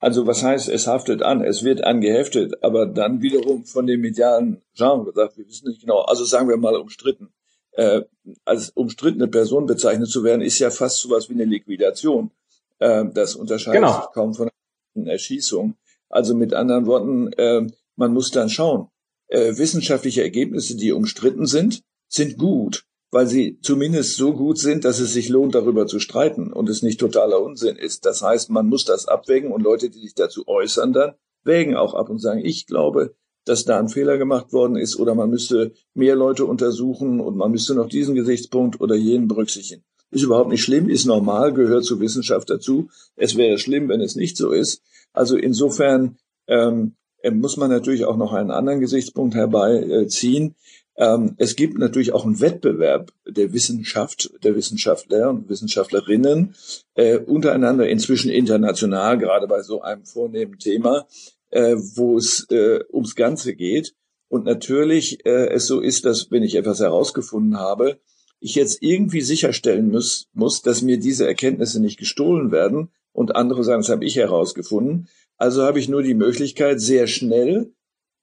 Also 0.00 0.26
was 0.26 0.42
heißt, 0.42 0.68
es 0.68 0.86
haftet 0.86 1.22
an, 1.22 1.42
es 1.42 1.62
wird 1.64 1.84
angeheftet, 1.84 2.62
aber 2.62 2.86
dann 2.86 3.22
wiederum 3.22 3.64
von 3.64 3.86
dem 3.86 4.00
medialen 4.00 4.62
Genre 4.74 5.04
gesagt, 5.04 5.38
wir 5.38 5.46
wissen 5.46 5.68
nicht 5.68 5.80
genau, 5.80 6.00
also 6.00 6.24
sagen 6.24 6.48
wir 6.48 6.56
mal 6.56 6.76
umstritten. 6.76 7.32
Äh, 7.72 8.02
als 8.44 8.70
umstrittene 8.70 9.28
Person 9.28 9.66
bezeichnet 9.66 10.08
zu 10.08 10.22
werden, 10.22 10.42
ist 10.42 10.58
ja 10.58 10.70
fast 10.70 10.98
sowas 10.98 11.28
wie 11.28 11.34
eine 11.34 11.44
Liquidation. 11.44 12.30
Äh, 12.78 13.04
das 13.12 13.34
unterscheidet 13.36 13.80
genau. 13.80 14.00
sich 14.00 14.10
kaum 14.12 14.34
von 14.34 14.50
einer 14.96 15.12
Erschießung. 15.12 15.76
Also 16.08 16.34
mit 16.34 16.54
anderen 16.54 16.86
Worten, 16.86 17.32
äh, 17.32 17.66
man 17.96 18.12
muss 18.12 18.30
dann 18.30 18.48
schauen. 18.48 18.88
Äh, 19.28 19.56
wissenschaftliche 19.56 20.22
Ergebnisse, 20.22 20.76
die 20.76 20.92
umstritten 20.92 21.46
sind, 21.46 21.82
sind 22.08 22.38
gut 22.38 22.86
weil 23.14 23.28
sie 23.28 23.60
zumindest 23.62 24.16
so 24.16 24.32
gut 24.32 24.58
sind, 24.58 24.84
dass 24.84 24.98
es 24.98 25.12
sich 25.12 25.28
lohnt, 25.28 25.54
darüber 25.54 25.86
zu 25.86 26.00
streiten 26.00 26.52
und 26.52 26.68
es 26.68 26.82
nicht 26.82 26.98
totaler 26.98 27.40
Unsinn 27.40 27.76
ist. 27.76 28.04
Das 28.04 28.22
heißt, 28.22 28.50
man 28.50 28.66
muss 28.66 28.84
das 28.84 29.06
abwägen 29.06 29.52
und 29.52 29.62
Leute, 29.62 29.88
die 29.88 30.00
sich 30.00 30.14
dazu 30.14 30.48
äußern, 30.48 30.92
dann 30.92 31.12
wägen 31.44 31.76
auch 31.76 31.94
ab 31.94 32.10
und 32.10 32.18
sagen, 32.18 32.44
ich 32.44 32.66
glaube, 32.66 33.14
dass 33.44 33.64
da 33.64 33.78
ein 33.78 33.88
Fehler 33.88 34.18
gemacht 34.18 34.52
worden 34.52 34.74
ist 34.74 34.96
oder 34.96 35.14
man 35.14 35.30
müsste 35.30 35.74
mehr 35.94 36.16
Leute 36.16 36.44
untersuchen 36.44 37.20
und 37.20 37.36
man 37.36 37.52
müsste 37.52 37.76
noch 37.76 37.88
diesen 37.88 38.16
Gesichtspunkt 38.16 38.80
oder 38.80 38.96
jenen 38.96 39.28
berücksichtigen. 39.28 39.84
Ist 40.14 40.22
überhaupt 40.22 40.50
nicht 40.50 40.62
schlimm, 40.62 40.88
ist 40.88 41.06
normal, 41.06 41.52
gehört 41.52 41.84
zur 41.84 41.98
Wissenschaft 41.98 42.48
dazu. 42.48 42.88
Es 43.16 43.36
wäre 43.36 43.58
schlimm, 43.58 43.88
wenn 43.88 44.00
es 44.00 44.14
nicht 44.14 44.36
so 44.36 44.52
ist. 44.52 44.80
Also 45.12 45.36
insofern 45.36 46.18
ähm, 46.46 46.94
muss 47.32 47.56
man 47.56 47.68
natürlich 47.68 48.04
auch 48.04 48.16
noch 48.16 48.32
einen 48.32 48.52
anderen 48.52 48.78
Gesichtspunkt 48.78 49.34
herbeiziehen. 49.34 50.54
Ähm, 50.96 51.34
es 51.38 51.56
gibt 51.56 51.78
natürlich 51.78 52.12
auch 52.12 52.24
einen 52.24 52.40
Wettbewerb 52.40 53.10
der 53.26 53.52
Wissenschaft, 53.52 54.30
der 54.44 54.54
Wissenschaftler 54.54 55.30
und 55.30 55.48
Wissenschaftlerinnen 55.48 56.54
äh, 56.94 57.18
untereinander 57.18 57.88
inzwischen 57.88 58.30
international, 58.30 59.18
gerade 59.18 59.48
bei 59.48 59.62
so 59.62 59.82
einem 59.82 60.04
vornehmen 60.04 60.60
Thema, 60.60 61.08
äh, 61.50 61.74
wo 61.76 62.16
es 62.18 62.46
äh, 62.50 62.84
ums 62.92 63.16
Ganze 63.16 63.56
geht. 63.56 63.94
Und 64.28 64.44
natürlich 64.44 65.26
äh, 65.26 65.48
es 65.48 65.66
so 65.66 65.80
ist, 65.80 66.04
dass 66.04 66.30
wenn 66.30 66.44
ich 66.44 66.54
etwas 66.54 66.78
herausgefunden 66.78 67.58
habe, 67.58 67.98
ich 68.44 68.56
jetzt 68.56 68.82
irgendwie 68.82 69.22
sicherstellen 69.22 69.90
muss, 69.90 70.28
muss, 70.34 70.60
dass 70.60 70.82
mir 70.82 70.98
diese 70.98 71.26
Erkenntnisse 71.26 71.80
nicht 71.80 71.98
gestohlen 71.98 72.52
werden 72.52 72.90
und 73.14 73.36
andere 73.36 73.64
sagen, 73.64 73.80
das 73.80 73.88
habe 73.88 74.04
ich 74.04 74.16
herausgefunden. 74.16 75.08
Also 75.38 75.62
habe 75.62 75.78
ich 75.78 75.88
nur 75.88 76.02
die 76.02 76.12
Möglichkeit, 76.12 76.78
sehr 76.78 77.06
schnell 77.06 77.72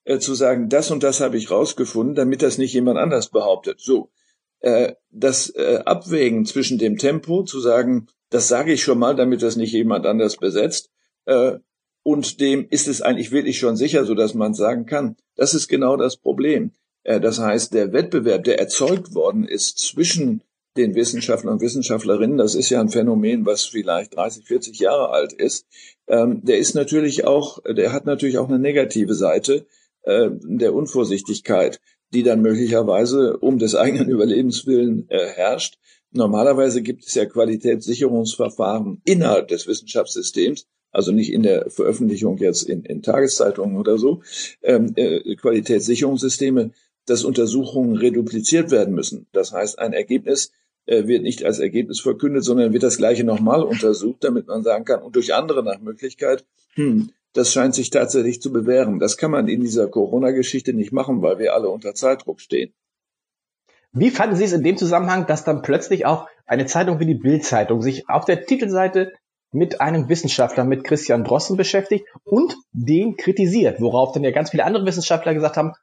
äh, 0.03 0.19
zu 0.19 0.35
sagen, 0.35 0.69
das 0.69 0.91
und 0.91 1.01
das 1.01 1.21
habe 1.21 1.37
ich 1.37 1.49
rausgefunden, 1.49 2.13
damit 2.13 2.43
das 2.43 2.59
nicht 2.59 2.71
jemand 2.71 2.99
anders 2.99 3.29
behauptet. 3.29 3.79
So, 3.79 4.11
äh, 4.59 4.93
das 5.09 5.49
äh, 5.55 5.81
Abwägen 5.85 6.45
zwischen 6.45 6.77
dem 6.77 6.99
Tempo, 6.99 7.41
zu 7.41 7.59
sagen, 7.59 8.05
das 8.29 8.47
sage 8.47 8.73
ich 8.73 8.83
schon 8.83 8.99
mal, 8.99 9.15
damit 9.15 9.41
das 9.41 9.55
nicht 9.55 9.73
jemand 9.73 10.05
anders 10.05 10.37
besetzt, 10.37 10.91
äh, 11.25 11.57
und 12.03 12.39
dem 12.39 12.67
ist 12.69 12.87
es 12.87 13.01
eigentlich 13.01 13.31
wirklich 13.31 13.57
schon 13.57 13.75
sicher, 13.75 14.05
so 14.05 14.13
dass 14.13 14.35
man 14.35 14.53
sagen 14.53 14.85
kann. 14.85 15.15
Das 15.35 15.55
ist 15.55 15.67
genau 15.67 15.97
das 15.97 16.15
Problem. 16.15 16.73
Äh, 17.03 17.19
das 17.19 17.39
heißt, 17.39 17.73
der 17.73 17.93
Wettbewerb, 17.93 18.43
der 18.43 18.59
erzeugt 18.59 19.13
worden 19.13 19.45
ist 19.45 19.79
zwischen 19.79 20.41
den 20.77 20.95
Wissenschaftlern 20.95 21.55
und 21.55 21.61
Wissenschaftlerinnen, 21.61 22.37
das 22.37 22.55
ist 22.55 22.69
ja 22.69 22.79
ein 22.79 22.89
Phänomen, 22.89 23.45
was 23.45 23.65
vielleicht 23.65 24.15
30, 24.15 24.45
40 24.45 24.79
Jahre 24.79 25.09
alt 25.09 25.33
ist, 25.33 25.65
ähm, 26.07 26.41
der 26.43 26.59
ist 26.59 26.75
natürlich 26.75 27.25
auch, 27.25 27.59
der 27.63 27.91
hat 27.91 28.05
natürlich 28.05 28.37
auch 28.37 28.47
eine 28.47 28.59
negative 28.59 29.13
Seite, 29.13 29.65
äh, 30.03 30.29
der 30.31 30.73
Unvorsichtigkeit, 30.73 31.81
die 32.13 32.23
dann 32.23 32.41
möglicherweise 32.41 33.37
um 33.37 33.59
des 33.59 33.75
eigenen 33.75 34.09
Überlebens 34.09 34.65
willen 34.65 35.09
äh, 35.09 35.27
herrscht. 35.27 35.77
Normalerweise 36.11 36.81
gibt 36.81 37.05
es 37.05 37.15
ja 37.15 37.25
Qualitätssicherungsverfahren 37.25 39.01
innerhalb 39.05 39.47
des 39.47 39.67
Wissenschaftssystems, 39.67 40.67
also 40.91 41.11
nicht 41.11 41.31
in 41.31 41.43
der 41.43 41.69
Veröffentlichung 41.69 42.37
jetzt 42.37 42.63
in, 42.63 42.83
in 42.83 43.01
Tageszeitungen 43.01 43.77
oder 43.77 43.97
so, 43.97 44.21
ähm, 44.61 44.91
äh, 44.95 45.35
Qualitätssicherungssysteme, 45.35 46.71
dass 47.11 47.25
Untersuchungen 47.25 47.97
redupliziert 47.97 48.71
werden 48.71 48.95
müssen. 48.95 49.27
Das 49.33 49.51
heißt, 49.51 49.77
ein 49.79 49.91
Ergebnis 49.91 50.53
äh, 50.85 51.07
wird 51.07 51.23
nicht 51.23 51.43
als 51.43 51.59
Ergebnis 51.59 51.99
verkündet, 51.99 52.43
sondern 52.45 52.71
wird 52.71 52.83
das 52.83 52.97
gleiche 52.97 53.25
nochmal 53.25 53.63
untersucht, 53.63 54.23
damit 54.23 54.47
man 54.47 54.63
sagen 54.63 54.85
kann, 54.85 55.01
und 55.01 55.15
durch 55.15 55.33
andere 55.33 55.61
nach 55.61 55.81
Möglichkeit, 55.81 56.45
hm, 56.75 57.11
das 57.33 57.51
scheint 57.51 57.75
sich 57.75 57.89
tatsächlich 57.89 58.41
zu 58.41 58.51
bewähren. 58.51 58.99
Das 58.99 59.17
kann 59.17 59.31
man 59.31 59.49
in 59.49 59.59
dieser 59.61 59.87
Corona-Geschichte 59.87 60.73
nicht 60.73 60.93
machen, 60.93 61.21
weil 61.21 61.37
wir 61.37 61.53
alle 61.53 61.69
unter 61.69 61.93
Zeitdruck 61.93 62.39
stehen. 62.39 62.73
Wie 63.91 64.09
fanden 64.09 64.37
Sie 64.37 64.45
es 64.45 64.53
in 64.53 64.63
dem 64.63 64.77
Zusammenhang, 64.77 65.27
dass 65.27 65.43
dann 65.43 65.61
plötzlich 65.61 66.05
auch 66.05 66.27
eine 66.45 66.65
Zeitung 66.65 66.99
wie 67.01 67.05
die 67.05 67.15
Bild-Zeitung 67.15 67.81
sich 67.81 68.07
auf 68.07 68.23
der 68.23 68.45
Titelseite 68.45 69.11
mit 69.51 69.81
einem 69.81 70.07
Wissenschaftler, 70.07 70.63
mit 70.63 70.85
Christian 70.85 71.25
Drossen 71.25 71.57
beschäftigt 71.57 72.05
und 72.23 72.55
den 72.71 73.17
kritisiert, 73.17 73.81
worauf 73.81 74.13
dann 74.13 74.23
ja 74.23 74.31
ganz 74.31 74.51
viele 74.51 74.63
andere 74.63 74.85
Wissenschaftler 74.85 75.33
gesagt 75.33 75.57
haben, 75.57 75.73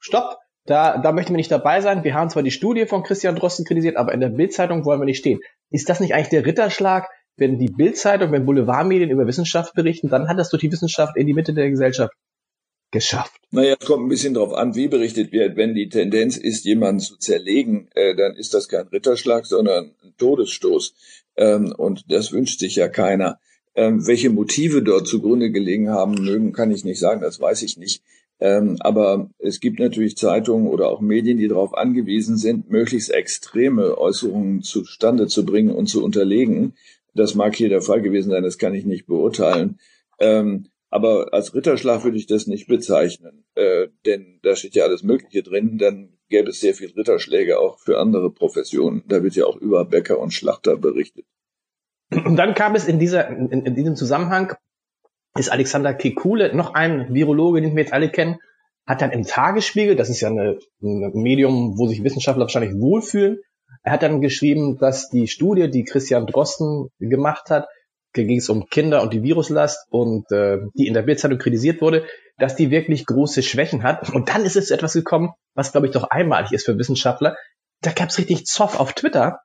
stopp, 0.00 0.38
da, 0.66 0.98
da 0.98 1.12
möchten 1.12 1.32
wir 1.32 1.36
nicht 1.36 1.50
dabei 1.50 1.80
sein. 1.80 2.04
Wir 2.04 2.14
haben 2.14 2.30
zwar 2.30 2.42
die 2.42 2.50
Studie 2.50 2.86
von 2.86 3.02
Christian 3.02 3.36
Drosten 3.36 3.64
kritisiert, 3.64 3.96
aber 3.96 4.12
in 4.12 4.20
der 4.20 4.30
Bildzeitung 4.30 4.84
wollen 4.84 5.00
wir 5.00 5.06
nicht 5.06 5.18
stehen. 5.18 5.40
Ist 5.70 5.88
das 5.88 6.00
nicht 6.00 6.14
eigentlich 6.14 6.30
der 6.30 6.46
Ritterschlag, 6.46 7.08
wenn 7.36 7.58
die 7.58 7.68
Bildzeitung, 7.68 8.32
wenn 8.32 8.46
Boulevardmedien 8.46 9.10
über 9.10 9.26
Wissenschaft 9.26 9.74
berichten, 9.74 10.08
dann 10.08 10.28
hat 10.28 10.38
das 10.38 10.50
durch 10.50 10.60
die 10.60 10.72
Wissenschaft 10.72 11.16
in 11.16 11.26
die 11.26 11.34
Mitte 11.34 11.52
der 11.52 11.68
Gesellschaft 11.68 12.14
geschafft. 12.92 13.40
Naja, 13.50 13.74
es 13.78 13.86
kommt 13.86 14.06
ein 14.06 14.08
bisschen 14.08 14.34
darauf 14.34 14.54
an, 14.54 14.76
wie 14.76 14.88
berichtet 14.88 15.32
wird. 15.32 15.56
Wenn 15.56 15.74
die 15.74 15.88
Tendenz 15.88 16.36
ist, 16.36 16.64
jemanden 16.64 17.00
zu 17.00 17.16
zerlegen, 17.16 17.88
äh, 17.94 18.14
dann 18.14 18.36
ist 18.36 18.54
das 18.54 18.68
kein 18.68 18.86
Ritterschlag, 18.86 19.46
sondern 19.46 19.94
ein 20.02 20.14
Todesstoß. 20.16 20.94
Ähm, 21.36 21.74
und 21.76 22.04
das 22.08 22.32
wünscht 22.32 22.60
sich 22.60 22.76
ja 22.76 22.88
keiner. 22.88 23.40
Ähm, 23.74 24.06
welche 24.06 24.30
Motive 24.30 24.82
dort 24.82 25.08
zugrunde 25.08 25.50
gelegen 25.50 25.90
haben 25.90 26.14
mögen, 26.14 26.52
kann 26.52 26.70
ich 26.70 26.84
nicht 26.84 27.00
sagen, 27.00 27.20
das 27.20 27.40
weiß 27.40 27.62
ich 27.62 27.76
nicht. 27.76 28.02
Ähm, 28.40 28.76
aber 28.80 29.30
es 29.38 29.60
gibt 29.60 29.78
natürlich 29.78 30.16
Zeitungen 30.16 30.66
oder 30.66 30.88
auch 30.88 31.00
Medien, 31.00 31.38
die 31.38 31.48
darauf 31.48 31.74
angewiesen 31.74 32.36
sind, 32.36 32.70
möglichst 32.70 33.10
extreme 33.10 33.96
Äußerungen 33.96 34.62
zustande 34.62 35.28
zu 35.28 35.44
bringen 35.44 35.74
und 35.74 35.86
zu 35.86 36.04
unterlegen. 36.04 36.74
Das 37.14 37.34
mag 37.34 37.54
hier 37.54 37.68
der 37.68 37.82
Fall 37.82 38.02
gewesen 38.02 38.30
sein, 38.30 38.42
das 38.42 38.58
kann 38.58 38.74
ich 38.74 38.84
nicht 38.84 39.06
beurteilen. 39.06 39.78
Ähm, 40.18 40.66
aber 40.90 41.32
als 41.32 41.54
Ritterschlag 41.54 42.04
würde 42.04 42.18
ich 42.18 42.26
das 42.26 42.46
nicht 42.46 42.68
bezeichnen, 42.68 43.44
äh, 43.54 43.88
denn 44.06 44.38
da 44.42 44.54
steht 44.54 44.74
ja 44.74 44.84
alles 44.84 45.02
Mögliche 45.02 45.42
drin. 45.42 45.78
Dann 45.78 46.18
gäbe 46.28 46.50
es 46.50 46.60
sehr 46.60 46.74
viel 46.74 46.90
Ritterschläge 46.90 47.58
auch 47.58 47.78
für 47.80 47.98
andere 47.98 48.30
Professionen. 48.32 49.02
Da 49.08 49.22
wird 49.22 49.34
ja 49.34 49.46
auch 49.46 49.56
über 49.56 49.84
Bäcker 49.84 50.18
und 50.18 50.32
Schlachter 50.32 50.76
berichtet. 50.76 51.24
Und 52.10 52.36
dann 52.36 52.54
kam 52.54 52.74
es 52.74 52.86
in, 52.86 52.98
dieser, 52.98 53.28
in, 53.28 53.48
in 53.48 53.74
diesem 53.74 53.96
Zusammenhang, 53.96 54.54
ist 55.36 55.50
Alexander 55.50 55.94
Kekule, 55.94 56.54
noch 56.54 56.74
ein 56.74 57.12
Virologe, 57.12 57.60
den 57.60 57.74
wir 57.74 57.82
jetzt 57.82 57.92
alle 57.92 58.10
kennen, 58.10 58.38
hat 58.86 59.02
dann 59.02 59.12
im 59.12 59.24
Tagesspiegel, 59.24 59.96
das 59.96 60.10
ist 60.10 60.20
ja 60.20 60.28
ein 60.28 60.58
Medium, 60.80 61.78
wo 61.78 61.86
sich 61.86 62.04
Wissenschaftler 62.04 62.42
wahrscheinlich 62.42 62.74
wohlfühlen, 62.74 63.38
er 63.82 63.92
hat 63.92 64.02
dann 64.02 64.20
geschrieben, 64.20 64.78
dass 64.78 65.08
die 65.10 65.26
Studie, 65.26 65.70
die 65.70 65.84
Christian 65.84 66.26
Drosten 66.26 66.88
gemacht 66.98 67.50
hat, 67.50 67.66
ging 68.12 68.38
es 68.38 68.48
um 68.48 68.66
Kinder 68.68 69.02
und 69.02 69.12
die 69.12 69.22
Viruslast 69.22 69.86
und 69.90 70.30
äh, 70.30 70.58
die 70.74 70.86
in 70.86 70.94
der 70.94 71.02
Bildzeitung 71.02 71.38
kritisiert 71.38 71.80
wurde, 71.80 72.06
dass 72.38 72.54
die 72.54 72.70
wirklich 72.70 73.06
große 73.06 73.42
Schwächen 73.42 73.82
hat. 73.82 74.10
Und 74.10 74.28
dann 74.28 74.44
ist 74.44 74.56
es 74.56 74.68
zu 74.68 74.74
etwas 74.74 74.92
gekommen, 74.92 75.32
was 75.54 75.72
glaube 75.72 75.88
ich 75.88 75.92
doch 75.92 76.04
einmalig 76.04 76.52
ist 76.52 76.64
für 76.64 76.78
Wissenschaftler. 76.78 77.36
Da 77.82 77.90
gab 77.90 78.10
es 78.10 78.18
richtig 78.18 78.46
Zoff 78.46 78.78
auf 78.78 78.92
Twitter. 78.92 79.40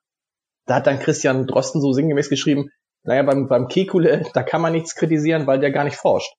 Da 0.66 0.76
hat 0.76 0.88
dann 0.88 1.00
Christian 1.00 1.48
Drosten 1.48 1.82
so 1.82 1.94
sinngemäß 1.94 2.30
geschrieben, 2.30 2.70
naja, 3.04 3.24
beim, 3.24 3.48
beim 3.48 3.68
Kekule, 3.68 4.26
da 4.34 4.44
kann 4.44 4.62
man 4.62 4.74
nichts 4.74 4.96
kritisieren, 4.96 5.48
weil 5.48 5.60
der 5.60 5.72
gar 5.72 5.84
nicht 5.84 5.98
forscht. 5.98 6.34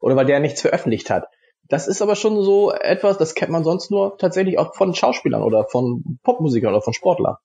Oder 0.00 0.16
weil 0.16 0.26
der 0.26 0.40
nichts 0.40 0.60
veröffentlicht 0.60 1.10
hat. 1.10 1.24
Das 1.68 1.88
ist 1.88 2.02
aber 2.02 2.14
schon 2.14 2.42
so 2.42 2.72
etwas, 2.72 3.16
das 3.16 3.34
kennt 3.34 3.50
man 3.50 3.64
sonst 3.64 3.90
nur 3.90 4.18
tatsächlich 4.18 4.58
auch 4.58 4.74
von 4.74 4.94
Schauspielern 4.94 5.42
oder 5.42 5.64
von 5.64 6.18
Popmusikern 6.22 6.74
oder 6.74 6.82
von 6.82 6.92
Sportlern. 6.92 7.36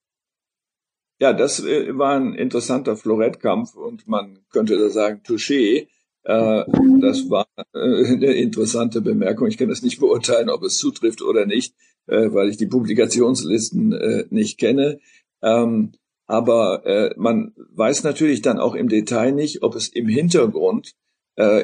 Ja, 1.19 1.33
das 1.33 1.63
äh, 1.63 1.97
war 1.97 2.15
ein 2.15 2.33
interessanter 2.33 2.95
Florettkampf 2.95 3.75
und 3.75 4.07
man 4.07 4.39
könnte 4.51 4.77
da 4.77 4.89
sagen, 4.89 5.21
Touché. 5.25 5.87
Äh, 6.23 6.63
das 7.01 7.29
war 7.29 7.47
äh, 7.73 7.79
eine 7.79 8.33
interessante 8.33 9.01
Bemerkung. 9.01 9.47
Ich 9.47 9.57
kann 9.57 9.69
das 9.69 9.81
nicht 9.81 9.99
beurteilen, 9.99 10.49
ob 10.49 10.63
es 10.63 10.77
zutrifft 10.77 11.21
oder 11.21 11.45
nicht, 11.45 11.73
weil 12.05 12.49
ich 12.49 12.57
die 12.57 12.65
Publikationslisten 12.65 14.27
nicht 14.31 14.57
kenne. 14.57 14.99
Ähm, 15.43 15.91
aber 16.29 16.85
äh, 16.85 17.13
man 17.17 17.53
weiß 17.73 18.03
natürlich 18.03 18.41
dann 18.41 18.59
auch 18.59 18.75
im 18.75 18.87
Detail 18.87 19.31
nicht, 19.31 19.63
ob 19.63 19.75
es 19.75 19.89
im 19.89 20.07
Hintergrund 20.07 20.93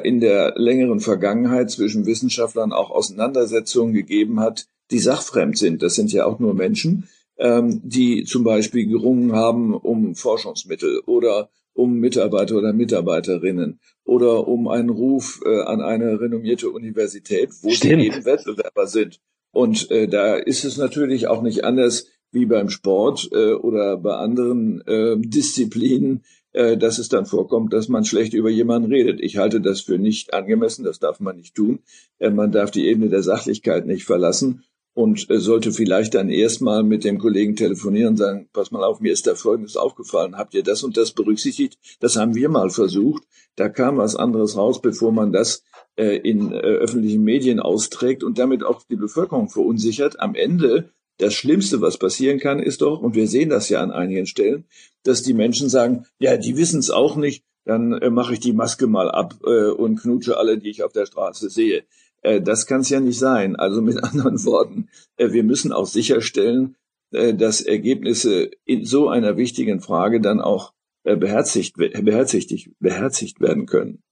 in 0.04 0.20
der 0.20 0.54
längeren 0.56 1.00
Vergangenheit 1.00 1.70
zwischen 1.70 2.06
Wissenschaftlern 2.06 2.72
auch 2.72 2.88
Auseinandersetzungen 2.90 3.92
gegeben 3.92 4.40
hat, 4.40 4.68
die 4.90 4.98
sachfremd 4.98 5.58
sind. 5.58 5.82
Das 5.82 5.94
sind 5.94 6.10
ja 6.14 6.24
auch 6.24 6.38
nur 6.38 6.54
Menschen 6.54 7.06
ähm, 7.38 7.80
die 7.84 8.24
zum 8.24 8.44
Beispiel 8.44 8.86
gerungen 8.86 9.32
haben 9.32 9.74
um 9.74 10.14
Forschungsmittel 10.14 11.00
oder 11.06 11.50
um 11.74 11.98
Mitarbeiter 11.98 12.56
oder 12.56 12.72
Mitarbeiterinnen 12.72 13.80
oder 14.04 14.48
um 14.48 14.68
einen 14.68 14.88
Ruf 14.88 15.40
äh, 15.44 15.60
an 15.62 15.82
eine 15.82 16.20
renommierte 16.20 16.70
Universität, 16.70 17.50
wo 17.62 17.70
Stimmt. 17.70 18.00
sie 18.00 18.06
eben 18.06 18.24
Wettbewerber 18.24 18.86
sind. 18.86 19.20
Und 19.52 19.90
äh, 19.90 20.08
da 20.08 20.36
ist 20.36 20.64
es 20.64 20.78
natürlich 20.78 21.28
auch 21.28 21.42
nicht 21.42 21.64
anders 21.64 22.06
wie 22.36 22.46
beim 22.46 22.68
Sport 22.68 23.30
äh, 23.32 23.54
oder 23.54 23.96
bei 23.96 24.14
anderen 24.14 24.82
äh, 24.86 25.16
Disziplinen, 25.18 26.22
äh, 26.52 26.76
dass 26.76 26.98
es 26.98 27.08
dann 27.08 27.26
vorkommt, 27.26 27.72
dass 27.72 27.88
man 27.88 28.04
schlecht 28.04 28.34
über 28.34 28.50
jemanden 28.50 28.92
redet. 28.92 29.20
Ich 29.20 29.38
halte 29.38 29.60
das 29.60 29.80
für 29.80 29.98
nicht 29.98 30.34
angemessen, 30.34 30.84
das 30.84 30.98
darf 30.98 31.18
man 31.18 31.36
nicht 31.36 31.54
tun. 31.54 31.80
Äh, 32.18 32.30
man 32.30 32.52
darf 32.52 32.70
die 32.70 32.86
Ebene 32.86 33.08
der 33.08 33.22
Sachlichkeit 33.22 33.86
nicht 33.86 34.04
verlassen 34.04 34.64
und 34.96 35.28
äh, 35.30 35.38
sollte 35.38 35.72
vielleicht 35.72 36.14
dann 36.14 36.30
erstmal 36.30 36.82
mit 36.82 37.04
dem 37.04 37.18
Kollegen 37.18 37.54
telefonieren 37.54 38.10
und 38.12 38.16
sagen, 38.16 38.48
pass 38.52 38.70
mal 38.70 38.82
auf, 38.82 39.00
mir 39.00 39.12
ist 39.12 39.26
da 39.26 39.34
Folgendes 39.34 39.76
aufgefallen, 39.76 40.38
habt 40.38 40.54
ihr 40.54 40.62
das 40.62 40.82
und 40.82 40.96
das 40.96 41.12
berücksichtigt? 41.12 41.78
Das 42.00 42.16
haben 42.16 42.34
wir 42.34 42.48
mal 42.48 42.70
versucht. 42.70 43.22
Da 43.56 43.68
kam 43.68 43.98
was 43.98 44.16
anderes 44.16 44.56
raus, 44.56 44.80
bevor 44.80 45.12
man 45.12 45.32
das 45.32 45.64
äh, 45.96 46.16
in 46.16 46.50
äh, 46.52 46.56
öffentlichen 46.56 47.22
Medien 47.22 47.60
austrägt 47.60 48.24
und 48.24 48.38
damit 48.38 48.64
auch 48.64 48.82
die 48.84 48.96
Bevölkerung 48.96 49.50
verunsichert. 49.50 50.18
Am 50.20 50.34
Ende, 50.34 50.90
das 51.18 51.34
Schlimmste, 51.34 51.80
was 51.80 51.98
passieren 51.98 52.38
kann, 52.38 52.60
ist 52.60 52.82
doch, 52.82 53.00
und 53.00 53.14
wir 53.14 53.28
sehen 53.28 53.48
das 53.48 53.68
ja 53.68 53.82
an 53.82 53.90
einigen 53.90 54.26
Stellen, 54.26 54.64
dass 55.02 55.22
die 55.22 55.34
Menschen 55.34 55.68
sagen, 55.68 56.06
ja, 56.18 56.36
die 56.36 56.56
wissen 56.56 56.80
es 56.80 56.90
auch 56.90 57.16
nicht, 57.16 57.44
dann 57.64 57.92
äh, 57.94 58.10
mache 58.10 58.34
ich 58.34 58.40
die 58.40 58.52
Maske 58.52 58.86
mal 58.86 59.10
ab 59.10 59.34
äh, 59.44 59.68
und 59.70 59.96
knutsche 60.00 60.36
alle, 60.36 60.58
die 60.58 60.70
ich 60.70 60.82
auf 60.82 60.92
der 60.92 61.06
Straße 61.06 61.50
sehe. 61.50 61.84
Äh, 62.22 62.40
das 62.40 62.66
kann 62.66 62.80
es 62.80 62.90
ja 62.90 63.00
nicht 63.00 63.18
sein. 63.18 63.56
Also 63.56 63.82
mit 63.82 64.02
anderen 64.04 64.44
Worten, 64.44 64.88
äh, 65.16 65.32
wir 65.32 65.42
müssen 65.42 65.72
auch 65.72 65.86
sicherstellen, 65.86 66.76
äh, 67.10 67.34
dass 67.34 67.60
Ergebnisse 67.60 68.50
in 68.64 68.84
so 68.84 69.08
einer 69.08 69.36
wichtigen 69.36 69.80
Frage 69.80 70.20
dann 70.20 70.40
auch 70.40 70.72
äh, 71.04 71.16
beherzigt, 71.16 71.76
beherzigt, 71.76 72.70
beherzigt 72.78 73.40
werden 73.40 73.66
können. 73.66 74.02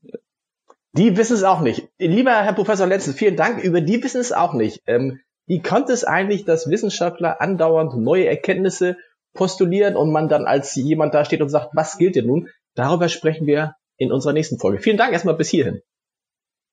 Die 0.97 1.17
wissen 1.17 1.35
es 1.35 1.43
auch 1.43 1.61
nicht. 1.61 1.89
Lieber 1.99 2.31
Herr 2.31 2.53
Professor 2.53 2.87
Lenzen, 2.87 3.15
vielen 3.15 3.35
Dank. 3.35 3.63
Über 3.63 3.81
die 3.81 4.03
wissen 4.03 4.21
es 4.21 4.33
auch 4.33 4.55
nicht. 4.55 4.83
Ähm, 4.87 5.19
wie 5.47 5.61
kommt 5.61 5.91
es 5.91 6.05
eigentlich, 6.05 6.45
dass 6.45 6.71
Wissenschaftler 6.71 7.41
andauernd 7.41 7.97
neue 7.97 8.27
Erkenntnisse 8.27 8.97
postulieren 9.35 9.97
und 9.97 10.11
man 10.11 10.29
dann 10.29 10.47
als 10.47 10.75
jemand 10.75 11.13
da 11.15 11.25
steht 11.25 11.43
und 11.43 11.49
sagt, 11.49 11.71
was 11.75 11.99
gilt 11.99 12.17
denn 12.17 12.27
nun? 12.27 12.49
Darüber 12.75 13.09
sprechen 13.09 13.47
wir 13.47 13.75
in 13.97 14.13
unserer 14.13 14.33
nächsten 14.33 14.59
Folge. 14.59 14.81
Vielen 14.81 14.97
Dank 14.97 15.13
erstmal 15.13 15.35
bis 15.35 15.51
hierhin. 15.51 15.81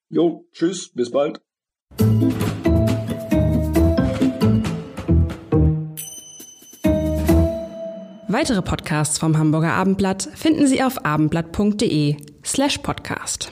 Jo, 0.10 0.46
tschüss, 0.52 0.92
bis 0.94 1.12
bald. 1.12 1.42
Weitere 8.28 8.62
Podcasts 8.62 9.20
vom 9.20 9.38
Hamburger 9.38 9.74
Abendblatt 9.74 10.30
finden 10.36 10.66
Sie 10.66 10.82
auf 10.82 11.06
abendblatt.de 11.06 12.16
slash 12.44 12.78
podcast. 12.78 13.52